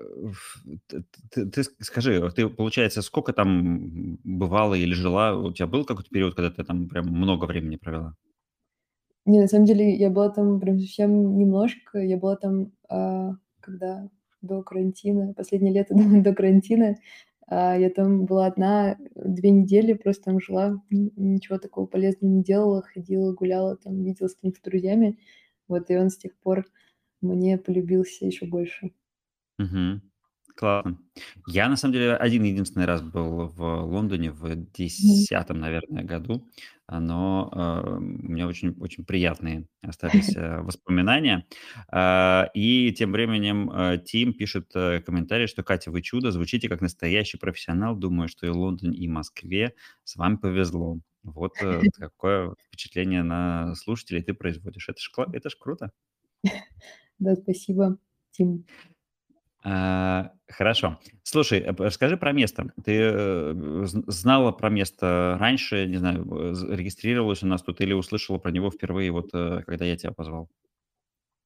э, 0.00 0.28
ф 0.30 0.64
т 0.88 1.02
т 1.30 1.44
ты 1.46 1.62
скажи, 1.84 2.30
ты, 2.32 2.48
получается, 2.48 3.02
сколько 3.02 3.32
там 3.32 4.18
бывала 4.24 4.74
или 4.74 4.94
жила? 4.94 5.36
У 5.36 5.52
тебя 5.52 5.66
был 5.68 5.84
какой-то 5.84 6.10
период, 6.10 6.34
когда 6.34 6.50
ты 6.50 6.64
там 6.64 6.88
прям 6.88 7.06
много 7.08 7.46
времени 7.46 7.76
провела? 7.76 8.14
Не, 9.26 9.40
на 9.40 9.48
самом 9.48 9.66
деле 9.66 9.94
я 9.94 10.10
была 10.10 10.30
там 10.30 10.60
прям 10.60 10.78
совсем 10.78 11.36
немножко. 11.38 11.98
Я 11.98 12.16
была 12.16 12.36
там, 12.36 12.72
а, 12.88 13.32
когда 13.60 14.08
до 14.42 14.62
карантина, 14.62 15.34
последнее 15.34 15.72
лето 15.74 15.94
до 16.24 16.34
карантина. 16.34 16.96
А, 17.46 17.76
я 17.78 17.90
там 17.90 18.24
была 18.26 18.46
одна 18.46 18.96
2 19.14 19.50
недели, 19.50 19.92
просто 19.94 20.24
там 20.24 20.40
жила, 20.40 20.80
ничего 20.90 21.58
такого 21.58 21.86
полезного 21.86 22.32
не 22.32 22.42
делала, 22.42 22.82
ходила, 22.82 23.32
гуляла, 23.34 23.76
там 23.76 24.02
виделась 24.02 24.32
с 24.32 24.34
какими-то 24.36 24.62
друзьями. 24.64 25.18
Вот, 25.68 25.90
и 25.90 25.96
он 25.96 26.10
с 26.10 26.16
тех 26.16 26.36
пор 26.38 26.64
мне 27.20 27.58
полюбился 27.58 28.26
еще 28.26 28.46
больше. 28.46 28.90
Мгм. 29.60 30.02
Классно. 30.56 30.98
Я, 31.46 31.68
на 31.68 31.76
самом 31.76 31.94
деле, 31.94 32.14
один-единственный 32.16 32.84
раз 32.86 33.02
был 33.02 33.48
в 33.48 33.62
Лондоне 33.84 34.30
в 34.30 34.54
Мгм. 34.98 35.26
10, 35.26 35.54
наверное, 35.54 36.04
году, 36.04 36.48
а, 36.86 37.00
но, 37.00 37.50
э, 37.54 37.88
у 37.96 38.00
меня 38.00 38.46
очень 38.48 38.76
очень 38.80 39.04
приятные 39.06 39.66
остались, 39.82 40.36
э, 40.36 40.60
воспоминания. 40.62 41.46
А, 41.90 42.48
и 42.54 42.92
тем 42.92 43.12
временем, 43.12 43.70
э, 43.70 43.98
Тим 44.04 44.34
пишет, 44.34 44.70
э, 44.74 45.00
комментарий, 45.00 45.46
что: 45.46 45.62
"Катя, 45.62 45.90
вы 45.90 46.02
чудо, 46.02 46.30
звучите 46.32 46.68
как 46.68 46.80
настоящий 46.82 47.38
профессионал. 47.38 47.96
Думаю, 47.96 48.28
что 48.28 48.46
и 48.46 48.50
Лондоне, 48.50 48.98
и 48.98 49.08
Москве 49.08 49.74
с 50.04 50.16
вами 50.16 50.36
повезло". 50.36 51.00
Вот, 51.22 51.60
э, 51.62 51.86
такое 51.98 52.54
впечатление 52.68 53.22
на 53.22 53.74
слушателей 53.76 54.22
ты 54.22 54.34
производишь. 54.34 54.88
Это 54.88 55.00
ж 55.00 55.10
кла 55.10 55.26
это 55.32 55.48
ж 55.50 55.56
круто. 55.58 55.92
Да, 57.18 57.36
спасибо, 57.36 57.98
Тим. 58.32 58.64
А, 59.62 60.32
хорошо. 60.48 60.98
Слушай, 61.22 61.60
п 61.74 61.84
расскажи 61.84 62.16
про 62.16 62.32
место. 62.32 62.72
Ты, 62.82 62.98
э, 62.98 63.84
знала 64.06 64.52
про 64.52 64.70
место 64.70 65.36
раньше, 65.38 65.86
не 65.86 65.98
знаю, 65.98 66.26
э, 66.54 66.74
регистрировалась 66.76 67.42
у 67.42 67.46
нас 67.46 67.62
тут 67.62 67.80
или 67.82 67.92
услышала 67.92 68.38
про 68.38 68.50
него 68.52 68.70
впервые, 68.70 69.10
вот, 69.10 69.30
э, 69.34 69.62
когда 69.66 69.84
я 69.84 69.96
тебя 69.96 70.12
позвал? 70.12 70.48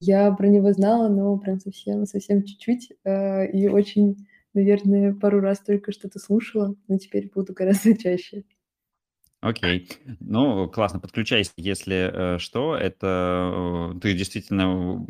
Я 0.01 0.31
про 0.33 0.47
него 0.49 0.73
знала, 0.73 1.09
но 1.09 1.37
прям 1.39 1.59
совсем 1.59 2.07
совсем 2.07 2.45
чуть-чуть, 2.45 2.93
э, 3.05 3.51
и 3.51 3.67
очень, 3.69 4.27
наверное, 4.53 5.15
пару 5.15 5.41
раз 5.41 5.61
только 5.61 5.91
что-то 5.93 6.19
слушала, 6.21 6.77
но 6.89 6.99
теперь 6.99 7.29
буду 7.35 7.53
гораздо 7.55 7.97
чаще. 7.99 8.45
Окей. 9.41 9.91
Ну, 10.21 10.69
классно, 10.71 11.01
подключайся, 11.01 11.53
если, 11.57 12.37
э, 12.37 12.39
что. 12.39 12.77
Это, 12.77 13.93
э, 13.95 14.01
ты 14.01 14.15
действительно, 14.15 15.05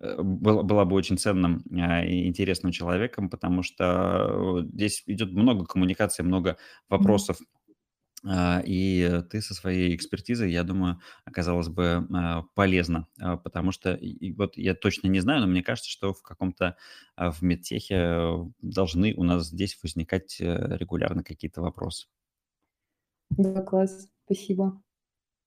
э, 0.00 0.22
была 0.22 0.62
была 0.62 0.84
бы 0.84 0.96
очень 0.96 1.18
ценным, 1.18 1.62
а, 1.80 2.04
и 2.04 2.26
интересным 2.26 2.72
человеком, 2.72 3.30
потому 3.30 3.62
что, 3.62 4.60
э, 4.62 4.68
здесь 4.72 5.02
идет 5.06 5.32
много 5.32 5.64
коммуникаций, 5.66 6.24
много 6.24 6.56
вопросов. 6.88 7.38
А, 8.26 8.62
и 8.66 9.22
ты 9.30 9.40
со 9.40 9.54
своей 9.54 9.94
экспертизой, 9.96 10.52
я 10.52 10.62
думаю, 10.62 11.00
оказалась 11.24 11.68
бы, 11.68 12.06
а, 12.12 12.42
полезна. 12.54 13.06
А, 13.20 13.36
потому 13.38 13.72
что 13.72 13.98
вот 14.36 14.56
я 14.58 14.74
точно 14.74 15.08
не 15.08 15.20
знаю, 15.20 15.40
но 15.40 15.46
мне 15.46 15.62
кажется, 15.62 15.90
что 15.90 16.12
в 16.12 16.22
каком-то, 16.22 16.76
в 17.16 17.42
медтехе 17.42 18.46
должны 18.60 19.14
у 19.14 19.24
нас 19.24 19.46
здесь 19.48 19.78
возникать, 19.82 20.38
э, 20.40 20.76
регулярно 20.78 21.24
какие-то 21.24 21.62
вопросы. 21.62 22.08
Да, 23.30 23.62
класс, 23.62 24.08
спасибо. 24.24 24.80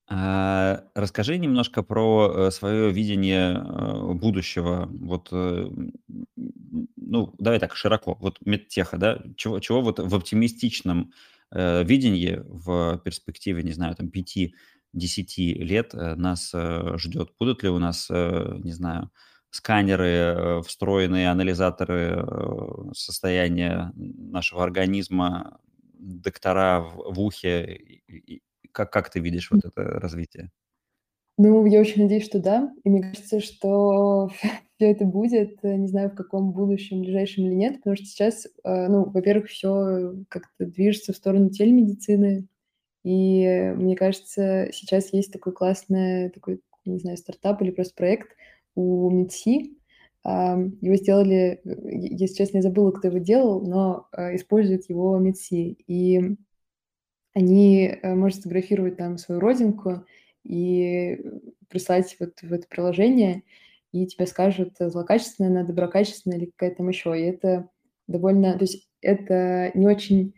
А, 0.09 0.83
расскажи 0.95 1.37
немножко 1.37 1.81
про, 1.81 2.47
э, 2.47 2.51
свое 2.51 2.91
видение, 2.91 3.53
э, 3.55 4.13
будущего. 4.13 4.87
Вот, 4.91 5.29
э, 5.31 5.69
ну, 6.97 7.33
давай 7.39 7.59
так, 7.59 7.75
широко. 7.75 8.17
Вот 8.19 8.37
медтеха, 8.45 8.97
да? 8.97 9.19
Чего 9.37 9.59
чего 9.59 9.81
вот 9.81 9.99
в 9.99 10.15
оптимистичном, 10.15 11.11
видении, 11.55 12.41
в 12.47 12.97
перспективе, 13.05 13.61
не 13.61 13.73
знаю, 13.73 13.95
там 13.95 14.09
пяти-десяти 14.09 15.53
лет, 15.53 15.93
э, 15.93 16.15
нас, 16.15 16.51
ждет? 16.97 17.29
Будут 17.39 17.61
ли 17.63 17.69
у 17.69 17.77
нас, 17.79 18.09
не 18.09 18.71
знаю, 18.71 19.11
сканеры, 19.51 20.61
встроенные 20.67 21.29
анализаторы, 21.29 22.25
состояния 22.95 23.91
нашего 23.95 24.63
организма, 24.63 25.59
доктора 25.99 26.81
в 26.81 27.19
ухе? 27.21 28.01
Как 28.73 28.91
как 28.93 29.09
ты 29.11 29.19
видишь 29.21 29.51
вот 29.51 29.65
это 29.65 29.83
развитие? 29.99 30.51
Ну, 31.37 31.65
я 31.65 31.79
очень 31.79 32.03
надеюсь, 32.03 32.25
что 32.25 32.39
да. 32.39 32.71
И 32.83 32.89
мне 32.89 33.01
кажется, 33.01 33.39
что 33.39 34.29
всё 34.77 34.87
это 34.91 35.05
будет, 35.05 35.57
э, 35.63 35.75
не 35.75 35.87
знаю, 35.87 36.11
в 36.11 36.15
каком 36.15 36.51
будущем, 36.51 37.01
ближайшем 37.01 37.45
или 37.45 37.53
нет, 37.55 37.77
потому 37.77 37.95
что 37.95 38.05
сейчас, 38.05 38.45
э, 38.63 38.87
ну, 38.87 39.05
во-первых, 39.09 39.47
всё 39.49 40.15
как-то 40.29 40.65
движется 40.65 41.13
в 41.13 41.15
сторону 41.15 41.49
телемедицины. 41.49 42.47
И 43.05 43.73
мне 43.77 43.95
кажется, 43.95 44.69
сейчас 44.73 45.13
есть 45.13 45.33
такой 45.33 45.53
классный, 45.53 46.29
такой, 46.31 46.61
не 46.85 46.99
знаю, 46.99 47.17
стартап 47.17 47.61
или 47.61 47.71
просто 47.71 47.95
проект 47.95 48.35
у 48.75 49.09
МИДСИ. 49.11 49.77
Ам, 50.23 50.77
его 50.81 50.95
сделали, 50.97 51.61
э, 51.65 51.71
если 51.91 52.35
честно, 52.35 52.57
я 52.57 52.63
забыла, 52.63 52.91
кто 52.91 53.09
его 53.09 53.19
делал, 53.19 53.61
но, 53.61 54.07
использует 54.35 54.89
его 54.89 55.17
МИДСИ. 55.19 55.77
И 55.87 56.21
они, 57.33 57.87
э, 58.01 58.15
можно 58.15 58.37
сфотографировать 58.39 58.97
там 58.97 59.17
свою 59.17 59.39
родинку 59.41 60.05
и 60.43 61.19
прислать 61.69 62.15
вот 62.19 62.41
в 62.41 62.53
это 62.53 62.67
приложение, 62.69 63.43
и 63.91 64.05
тебе 64.07 64.27
скажут, 64.27 64.73
злокачественная 64.79 65.51
она, 65.51 65.63
доброкачественная 65.63 66.37
или 66.39 66.45
какая-то 66.47 66.77
там 66.77 66.89
еще. 66.89 67.17
И 67.19 67.23
это 67.23 67.69
довольно 68.07 68.53
то 68.57 68.63
есть 68.65 68.87
это 69.01 69.71
не 69.75 69.87
очень 69.87 70.33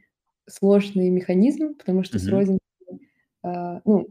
сложный 0.50 1.10
механизм, 1.10 1.76
потому 1.76 2.04
что 2.04 2.20
с 2.20 2.26
Мгм. 2.26 2.32
родинкой, 2.32 2.60
а, 3.44 3.82
ну, 3.86 4.08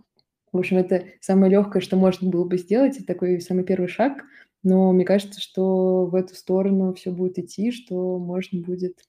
в 0.53 0.59
общем, 0.59 0.79
это 0.79 1.05
самое 1.21 1.53
легкое, 1.53 1.83
что 1.83 1.97
можно 1.97 2.31
было 2.31 2.45
бы 2.47 2.59
сделать, 2.59 3.01
и 3.01 3.05
такой 3.05 3.41
самый 3.43 3.65
первый 3.65 3.89
шаг. 3.89 4.25
Но 4.65 4.93
мне 4.93 5.05
кажется, 5.07 5.41
что 5.41 6.07
в 6.07 6.15
эту 6.17 6.35
сторону 6.37 6.95
всё 6.95 7.13
будет 7.13 7.39
идти, 7.41 7.73
что 7.73 8.19
можно 8.21 8.63
будет, 8.63 9.01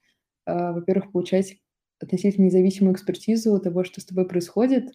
а, 0.45 0.73
во-первых, 0.73 1.11
получать 1.13 1.57
относительно 1.99 2.45
независимую 2.45 2.93
экспертизу 2.95 3.59
того, 3.59 3.83
что 3.83 4.01
с 4.01 4.05
тобой 4.05 4.27
происходит. 4.27 4.93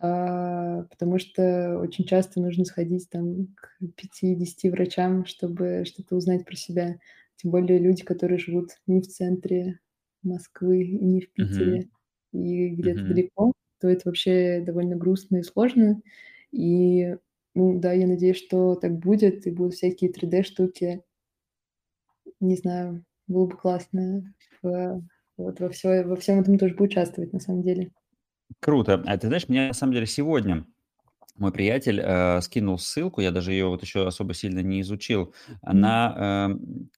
А, 0.00 0.82
потому 0.84 1.18
что 1.18 1.78
очень 1.80 2.04
часто 2.04 2.40
нужно 2.40 2.64
сходить 2.64 3.08
там 3.10 3.48
к 3.56 3.78
пяти-десяти 3.96 4.70
врачам, 4.70 5.24
чтобы 5.26 5.84
что-то 5.86 6.16
узнать 6.16 6.44
про 6.44 6.56
себя. 6.56 6.98
Тем 7.36 7.50
более 7.52 7.78
люди, 7.78 8.04
которые 8.04 8.38
живут 8.38 8.70
не 8.86 9.00
в 9.00 9.06
центре 9.08 9.80
Москвы 10.22 10.82
и 10.84 11.04
не 11.04 11.20
в. 11.22 11.32
Питере, 11.32 11.88
и 12.32 12.70
где-то 12.70 13.02
Мгм. 13.02 13.08
далеко, 13.08 13.52
то 13.80 13.88
это 13.88 14.02
вообще 14.08 14.62
довольно 14.66 14.96
грустно 14.96 15.38
и 15.38 15.42
сложно. 15.42 16.02
И, 16.52 17.16
ну 17.54 17.78
да, 17.80 17.92
я 17.92 18.06
надеюсь, 18.06 18.38
что 18.38 18.74
так 18.76 18.98
будет, 18.98 19.46
и 19.46 19.50
будут 19.50 19.74
всякие 19.74 20.10
3D-штуки. 20.12 21.02
Не 22.40 22.56
знаю, 22.56 23.04
было 23.26 23.46
бы 23.46 23.56
классно 23.56 24.34
в 24.62 25.02
вот 25.36 25.60
во 25.60 25.68
всё 25.70 26.04
во 26.06 26.16
всем 26.16 26.40
этом 26.40 26.58
тоже 26.58 26.74
поучаствовать, 26.74 27.32
на 27.32 27.40
самом 27.40 27.62
деле. 27.62 27.90
Круто. 28.60 29.02
А 29.06 29.16
ты 29.18 29.26
знаешь, 29.28 29.48
мне 29.48 29.68
на 29.68 29.72
самом 29.74 29.92
деле 29.94 30.06
сегодня 30.06 30.66
мой 31.36 31.52
приятель, 31.52 32.00
э, 32.02 32.40
скинул 32.42 32.78
ссылку, 32.78 33.20
я 33.22 33.30
даже 33.32 33.52
ее 33.52 33.68
вот 33.68 33.82
еще 33.82 34.06
особо 34.06 34.34
сильно 34.34 34.60
не 34.60 34.82
изучил, 34.82 35.34
на, 35.62 36.48
эм, 36.50 36.90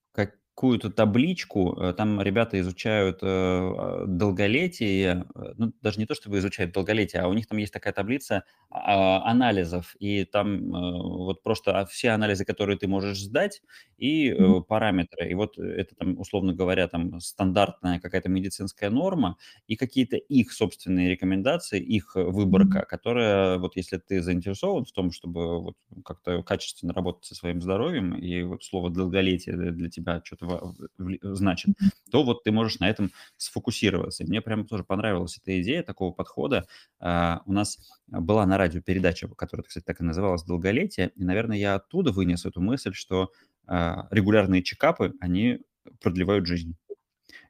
какую-то 0.57 0.89
табличку. 0.89 1.77
Э, 1.79 1.93
там 1.93 2.19
ребята 2.19 2.59
изучают, 2.59 3.19
э, 3.21 3.27
а, 3.27 4.05
долголетие. 4.07 5.25
Э, 5.35 5.53
ну, 5.55 5.71
даже 5.83 5.99
не 5.99 6.07
то 6.07 6.15
чтобы 6.15 6.39
изучают 6.39 6.73
долголетие, 6.73 7.21
а 7.21 7.27
у 7.27 7.33
них 7.33 7.45
там 7.47 7.59
есть 7.59 7.71
такая 7.73 7.93
таблица, 7.93 8.43
а, 8.71 9.21
анализов. 9.29 9.95
И 9.99 10.25
там, 10.25 10.71
вот 10.71 11.43
просто, 11.43 11.79
а, 11.79 11.85
все 11.85 12.09
анализы, 12.09 12.43
которые 12.43 12.77
ты 12.79 12.87
можешь 12.87 13.19
сдать, 13.21 13.61
и, 13.99 14.31
э, 14.31 14.61
параметры. 14.67 15.29
И 15.29 15.35
вот 15.35 15.59
это 15.59 15.95
там, 15.95 16.19
условно 16.19 16.53
говоря, 16.53 16.87
там 16.87 17.19
стандартная 17.19 17.99
какая-то 17.99 18.29
медицинская 18.29 18.89
норма 18.89 19.37
и 19.67 19.75
какие-то 19.75 20.17
их 20.17 20.51
собственные 20.53 21.09
рекомендации, 21.11 21.79
их 21.79 22.15
выборка, 22.15 22.81
которая, 22.89 23.59
вот 23.59 23.75
если 23.75 23.97
ты 23.97 24.23
заинтересован 24.23 24.85
в 24.85 24.91
том, 24.91 25.11
чтобы 25.11 25.61
вот 25.61 25.75
как-то 26.03 26.41
качественно 26.43 26.93
работать 26.93 27.25
со 27.25 27.35
своим 27.35 27.61
здоровьем, 27.61 28.15
и 28.15 28.41
вот 28.43 28.63
слово 28.63 28.89
"долголетие" 28.89 29.55
для 29.71 29.89
тебя 29.89 30.21
чё-то 30.21 30.46
ва 30.47 30.75
вли 30.97 31.19
значит, 31.23 31.75
то 32.11 32.23
вот 32.23 32.43
ты 32.45 32.51
можешь 32.51 32.79
на 32.79 32.89
этом 32.89 33.11
сфокусироваться. 33.37 34.23
И 34.23 34.27
мне 34.27 34.41
прям 34.41 34.65
тоже 34.67 34.83
понравилась 34.85 35.37
эта 35.41 35.61
идея 35.61 35.83
такого 35.83 36.13
подхода. 36.13 36.65
А, 36.99 37.41
у 37.45 37.53
нас 37.53 37.77
была 38.07 38.45
на 38.47 38.57
радио 38.57 38.81
передача, 38.81 39.27
которая, 39.29 39.65
кстати, 39.65 39.85
так 39.85 40.01
и 40.01 40.05
называлась 40.05 40.43
"Долголетие", 40.45 41.11
и, 41.15 41.23
наверное, 41.25 41.57
я 41.57 41.75
оттуда 41.75 42.11
вынес 42.13 42.45
эту 42.45 42.61
мысль, 42.61 42.93
что, 42.93 43.31
а, 43.67 44.07
регулярные 44.11 44.63
чекапы, 44.63 45.13
они 45.21 45.59
продлевают 46.01 46.47
жизнь. 46.47 46.75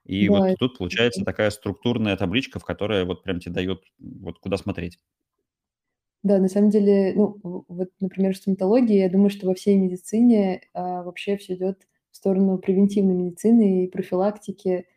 И 0.06 0.28
Да, 0.28 0.28
вот 0.30 0.58
тут 0.58 0.78
получается 0.80 1.24
такая 1.26 1.52
структурная 1.52 2.18
табличка, 2.18 2.60
в 2.60 2.66
которой 2.66 3.06
вот 3.06 3.24
прям 3.24 3.40
те 3.42 3.50
дает, 3.52 3.84
вот 4.00 4.40
куда 4.40 4.58
смотреть. 4.58 4.98
Да, 6.24 6.40
на 6.40 6.48
самом 6.48 6.70
деле, 6.72 7.14
ну, 7.16 7.40
в 7.44 7.64
вот, 7.68 7.90
например, 8.00 8.34
в 8.34 8.38
стоматологии, 8.38 8.98
я 8.98 9.10
думаю, 9.10 9.30
что 9.30 9.48
во 9.48 9.54
всей 9.54 9.78
медицине, 9.78 10.62
а, 10.74 11.04
вообще 11.04 11.38
всё 11.38 11.54
идет 11.56 11.88
в 12.18 12.20
сторону 12.20 12.58
превентивной 12.58 13.14
медицины 13.16 13.86
и 13.86 13.88
профилактики, 13.90 14.88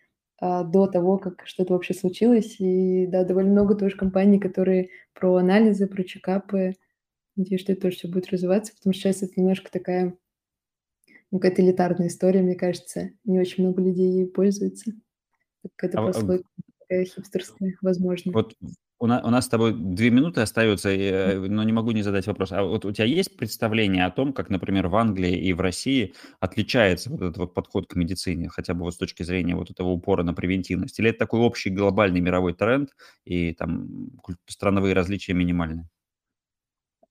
а, 0.40 0.64
до 0.64 0.86
того, 0.86 1.18
как 1.18 1.42
что-то 1.46 1.74
вообще 1.74 1.94
случилось. 1.94 2.56
И 2.60 3.06
да, 3.08 3.24
довольно 3.24 3.52
много 3.52 3.74
тоже 3.76 3.96
компаний, 3.96 4.38
которые 4.40 4.88
про 5.14 5.36
анализы, 5.36 5.86
про 5.86 6.02
чекапы. 6.04 6.74
Надеюсь, 7.36 7.62
что 7.62 7.72
это 7.72 7.82
тоже 7.82 7.96
всё 7.98 8.08
будет 8.10 8.30
развиваться, 8.30 8.74
потому 8.76 8.94
что 8.94 9.02
щас 9.04 9.22
это 9.22 9.34
немножко 9.36 9.70
такая 9.72 10.16
ну, 11.32 11.38
какая-то 11.38 11.62
элитарная 11.62 12.08
история, 12.08 12.42
мне 12.42 12.56
кажется. 12.56 13.10
Не 13.24 13.38
очень 13.38 13.64
много 13.64 13.82
людей 13.82 14.10
ею 14.10 14.28
пользуются. 14.32 14.92
Какая-то 15.76 15.98
А 15.98 16.02
а 16.02 16.04
прослойка 16.06 16.44
такая 16.80 17.04
хипстерская, 17.04 17.76
возможно. 17.82 18.32
Вот 18.32 18.54
у 19.00 19.06
на 19.06 19.20
у 19.24 19.30
нас 19.30 19.46
с 19.46 19.48
тобой 19.48 19.72
2 19.74 20.10
минуты 20.10 20.42
остается, 20.42 20.90
и, 20.92 20.98
э, 21.00 21.38
но 21.38 21.62
не 21.64 21.72
могу 21.72 21.92
не 21.92 22.02
задать 22.02 22.26
вопрос. 22.26 22.52
А 22.52 22.62
вот 22.62 22.84
у 22.84 22.92
тя 22.92 23.04
есть 23.04 23.36
представление 23.36 24.04
о 24.06 24.10
том, 24.10 24.32
как, 24.34 24.50
например, 24.50 24.88
в 24.88 24.96
Англии 24.96 25.36
и 25.38 25.52
в 25.54 25.60
России 25.60 26.14
отличается 26.40 27.10
вот 27.10 27.22
этот 27.22 27.38
вот 27.38 27.54
подход 27.54 27.86
к 27.88 27.96
медицине, 27.96 28.48
хотя 28.50 28.74
бы 28.74 28.82
вот 28.82 28.94
с 28.94 28.98
точки 28.98 29.22
зрения 29.22 29.56
вот 29.56 29.70
этого 29.70 29.88
упора 29.88 30.22
на 30.22 30.34
превентивность? 30.34 30.98
Или 31.00 31.10
это 31.10 31.20
такой 31.20 31.40
общий 31.40 31.70
глобальный 31.70 32.20
мировой 32.20 32.52
тренд, 32.54 32.90
и 33.24 33.54
там 33.54 34.10
страновые 34.46 34.94
различия 34.94 35.32
минимальны? 35.32 35.88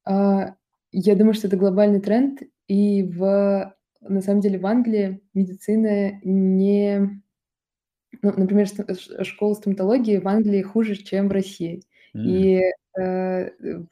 А, 0.05 0.55
я 0.91 1.15
думаю, 1.15 1.33
что 1.33 1.47
это 1.47 1.57
глобальный 1.57 1.99
тренд. 2.01 2.41
И 2.67 3.03
в 3.03 3.75
на 4.01 4.21
самом 4.21 4.41
деле 4.41 4.59
в 4.59 4.65
Англии 4.65 5.21
медицина 5.33 6.19
не 6.23 7.21
ну, 8.21 8.33
например, 8.37 8.67
школа 9.23 9.53
стоматологии 9.55 10.17
в 10.17 10.27
Англии 10.27 10.61
хуже, 10.61 10.95
чем 10.95 11.29
в 11.29 11.31
России. 11.31 11.83
М. 12.15 12.25
И, 12.27 12.61
э, 12.99 13.49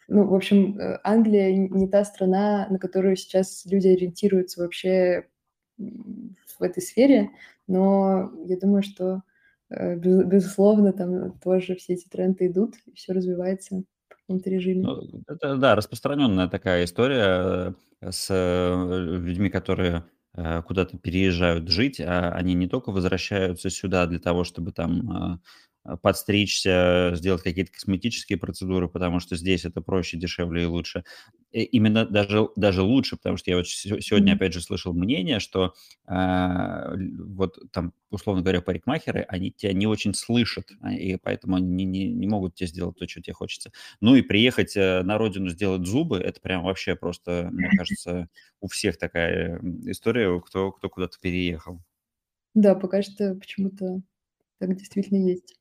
ну, 0.07 0.27
в 0.27 0.33
общем, 0.35 0.77
э, 0.79 0.99
Англия 1.03 1.51
не 1.55 1.87
та 1.87 2.03
страна, 2.05 2.67
на 2.69 2.79
которую 2.79 3.15
сейчас 3.15 3.65
люди 3.65 3.87
ориентируются 3.89 4.61
вообще, 4.61 5.25
в 6.59 6.63
этой 6.63 6.81
сфере. 6.83 7.29
Но 7.67 8.31
я 8.45 8.57
думаю, 8.57 8.83
что, 8.83 9.21
э, 9.69 9.95
безу 9.97 10.25
безусловно, 10.25 10.93
там 10.93 11.37
тоже 11.39 11.75
все 11.75 11.93
эти 11.93 12.07
тренды 12.09 12.47
идут, 12.47 12.75
и 12.87 12.93
всё 12.95 13.13
развивается 13.13 13.83
в 14.09 14.15
каком-то 14.15 14.49
режиме. 14.49 14.83
Ну, 14.85 15.21
это 15.27 15.55
да, 15.57 15.75
распространенная 15.75 16.47
такая 16.49 16.83
история, 16.85 17.75
э, 18.01 18.11
с, 18.11 18.27
э, 18.31 18.99
людьми, 19.21 19.49
которые, 19.49 20.03
куда-то 20.63 20.97
переезжают 20.97 21.67
жить. 21.69 21.99
А 22.01 22.31
они 22.31 22.53
не 22.53 22.67
тока 22.67 22.91
возвращаются 22.91 23.69
сюда 23.69 24.05
для 24.07 24.19
того, 24.19 24.43
чтобы 24.43 24.71
там, 24.71 25.09
а, 25.11 25.39
подстричься, 26.01 27.11
сделать 27.15 27.43
какие-то 27.43 27.71
косметические 27.71 28.37
процедуры, 28.37 28.87
потому 28.89 29.19
что 29.19 29.35
здесь 29.35 29.65
это 29.65 29.81
проще, 29.81 30.17
дешевле 30.17 30.63
и 30.63 30.65
лучше. 30.65 31.03
И 31.51 31.63
именно 31.63 32.05
даже 32.05 32.49
даже 32.57 32.81
лучше, 32.83 33.15
потому 33.17 33.37
что 33.37 33.51
я 33.51 33.57
вот 33.57 33.67
се 33.67 34.01
сегодня 34.01 34.33
опять 34.33 34.53
же 34.53 34.61
слышал 34.61 34.93
мнение, 34.93 35.39
что, 35.39 35.73
ль 36.09 37.11
вот 37.35 37.57
там, 37.71 37.93
условно 38.11 38.41
говоря, 38.43 38.61
парикмахеры, 38.61 39.21
они 39.29 39.51
тя 39.51 39.71
не 39.73 39.87
очень 39.87 40.13
слышат, 40.13 40.71
а, 40.81 40.93
и 40.93 41.17
поэтому 41.17 41.55
они 41.55 41.85
не 41.85 42.07
не 42.13 42.27
могут 42.27 42.55
те 42.55 42.67
сделать 42.67 42.97
то, 42.97 43.05
чё 43.07 43.21
те 43.21 43.33
хочется. 43.33 43.71
Ну 44.01 44.15
и 44.15 44.21
приехать, 44.21 44.75
э, 44.77 45.01
на 45.03 45.17
родину 45.17 45.49
сделать 45.49 45.85
зубы- 45.87 46.17
это 46.19 46.41
прям 46.41 46.63
вообще 46.63 46.95
просто, 46.95 47.49
мне 47.51 47.69
кажется, 47.81 48.27
у 48.61 48.67
всех 48.67 48.97
такая, 48.97 49.59
история, 49.85 50.39
кто 50.41 50.71
кто 50.71 50.89
куда-то 50.89 51.17
переехал. 51.21 51.79
Да, 52.55 52.75
пока 52.75 53.01
что 53.01 53.35
почему-то 53.35 54.01
так 54.59 54.75
действительно 54.77 55.27
есть. 55.29 55.55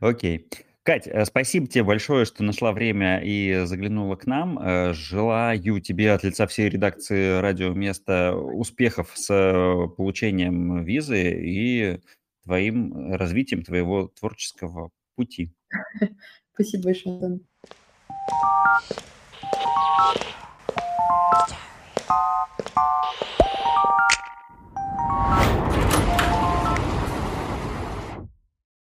Окей. 0.00 0.48
Кать, 0.84 1.06
э, 1.06 1.24
спасибо 1.24 1.68
тебе 1.68 1.84
большое, 1.84 2.24
что 2.24 2.42
нашла 2.42 2.72
время 2.72 3.20
и 3.22 3.64
заглянула 3.66 4.16
к 4.16 4.26
нам. 4.26 4.58
Э, 4.58 4.92
желаю 4.92 5.80
тебе 5.80 6.12
от 6.12 6.24
лица 6.24 6.48
всей 6.48 6.68
редакции 6.68 7.40
«Радио 7.40 7.72
Место» 7.72 8.34
успехов 8.34 9.12
с 9.14 9.32
э, 9.32 9.88
получением 9.96 10.82
визы 10.82 11.30
и 11.40 12.00
твоим 12.42 13.14
развитием 13.14 13.62
твоего 13.62 14.08
творческого 14.08 14.90
пути. 15.14 15.54
Спасибо 16.54 16.84
большое, 16.84 17.14
Антон. 17.14 17.46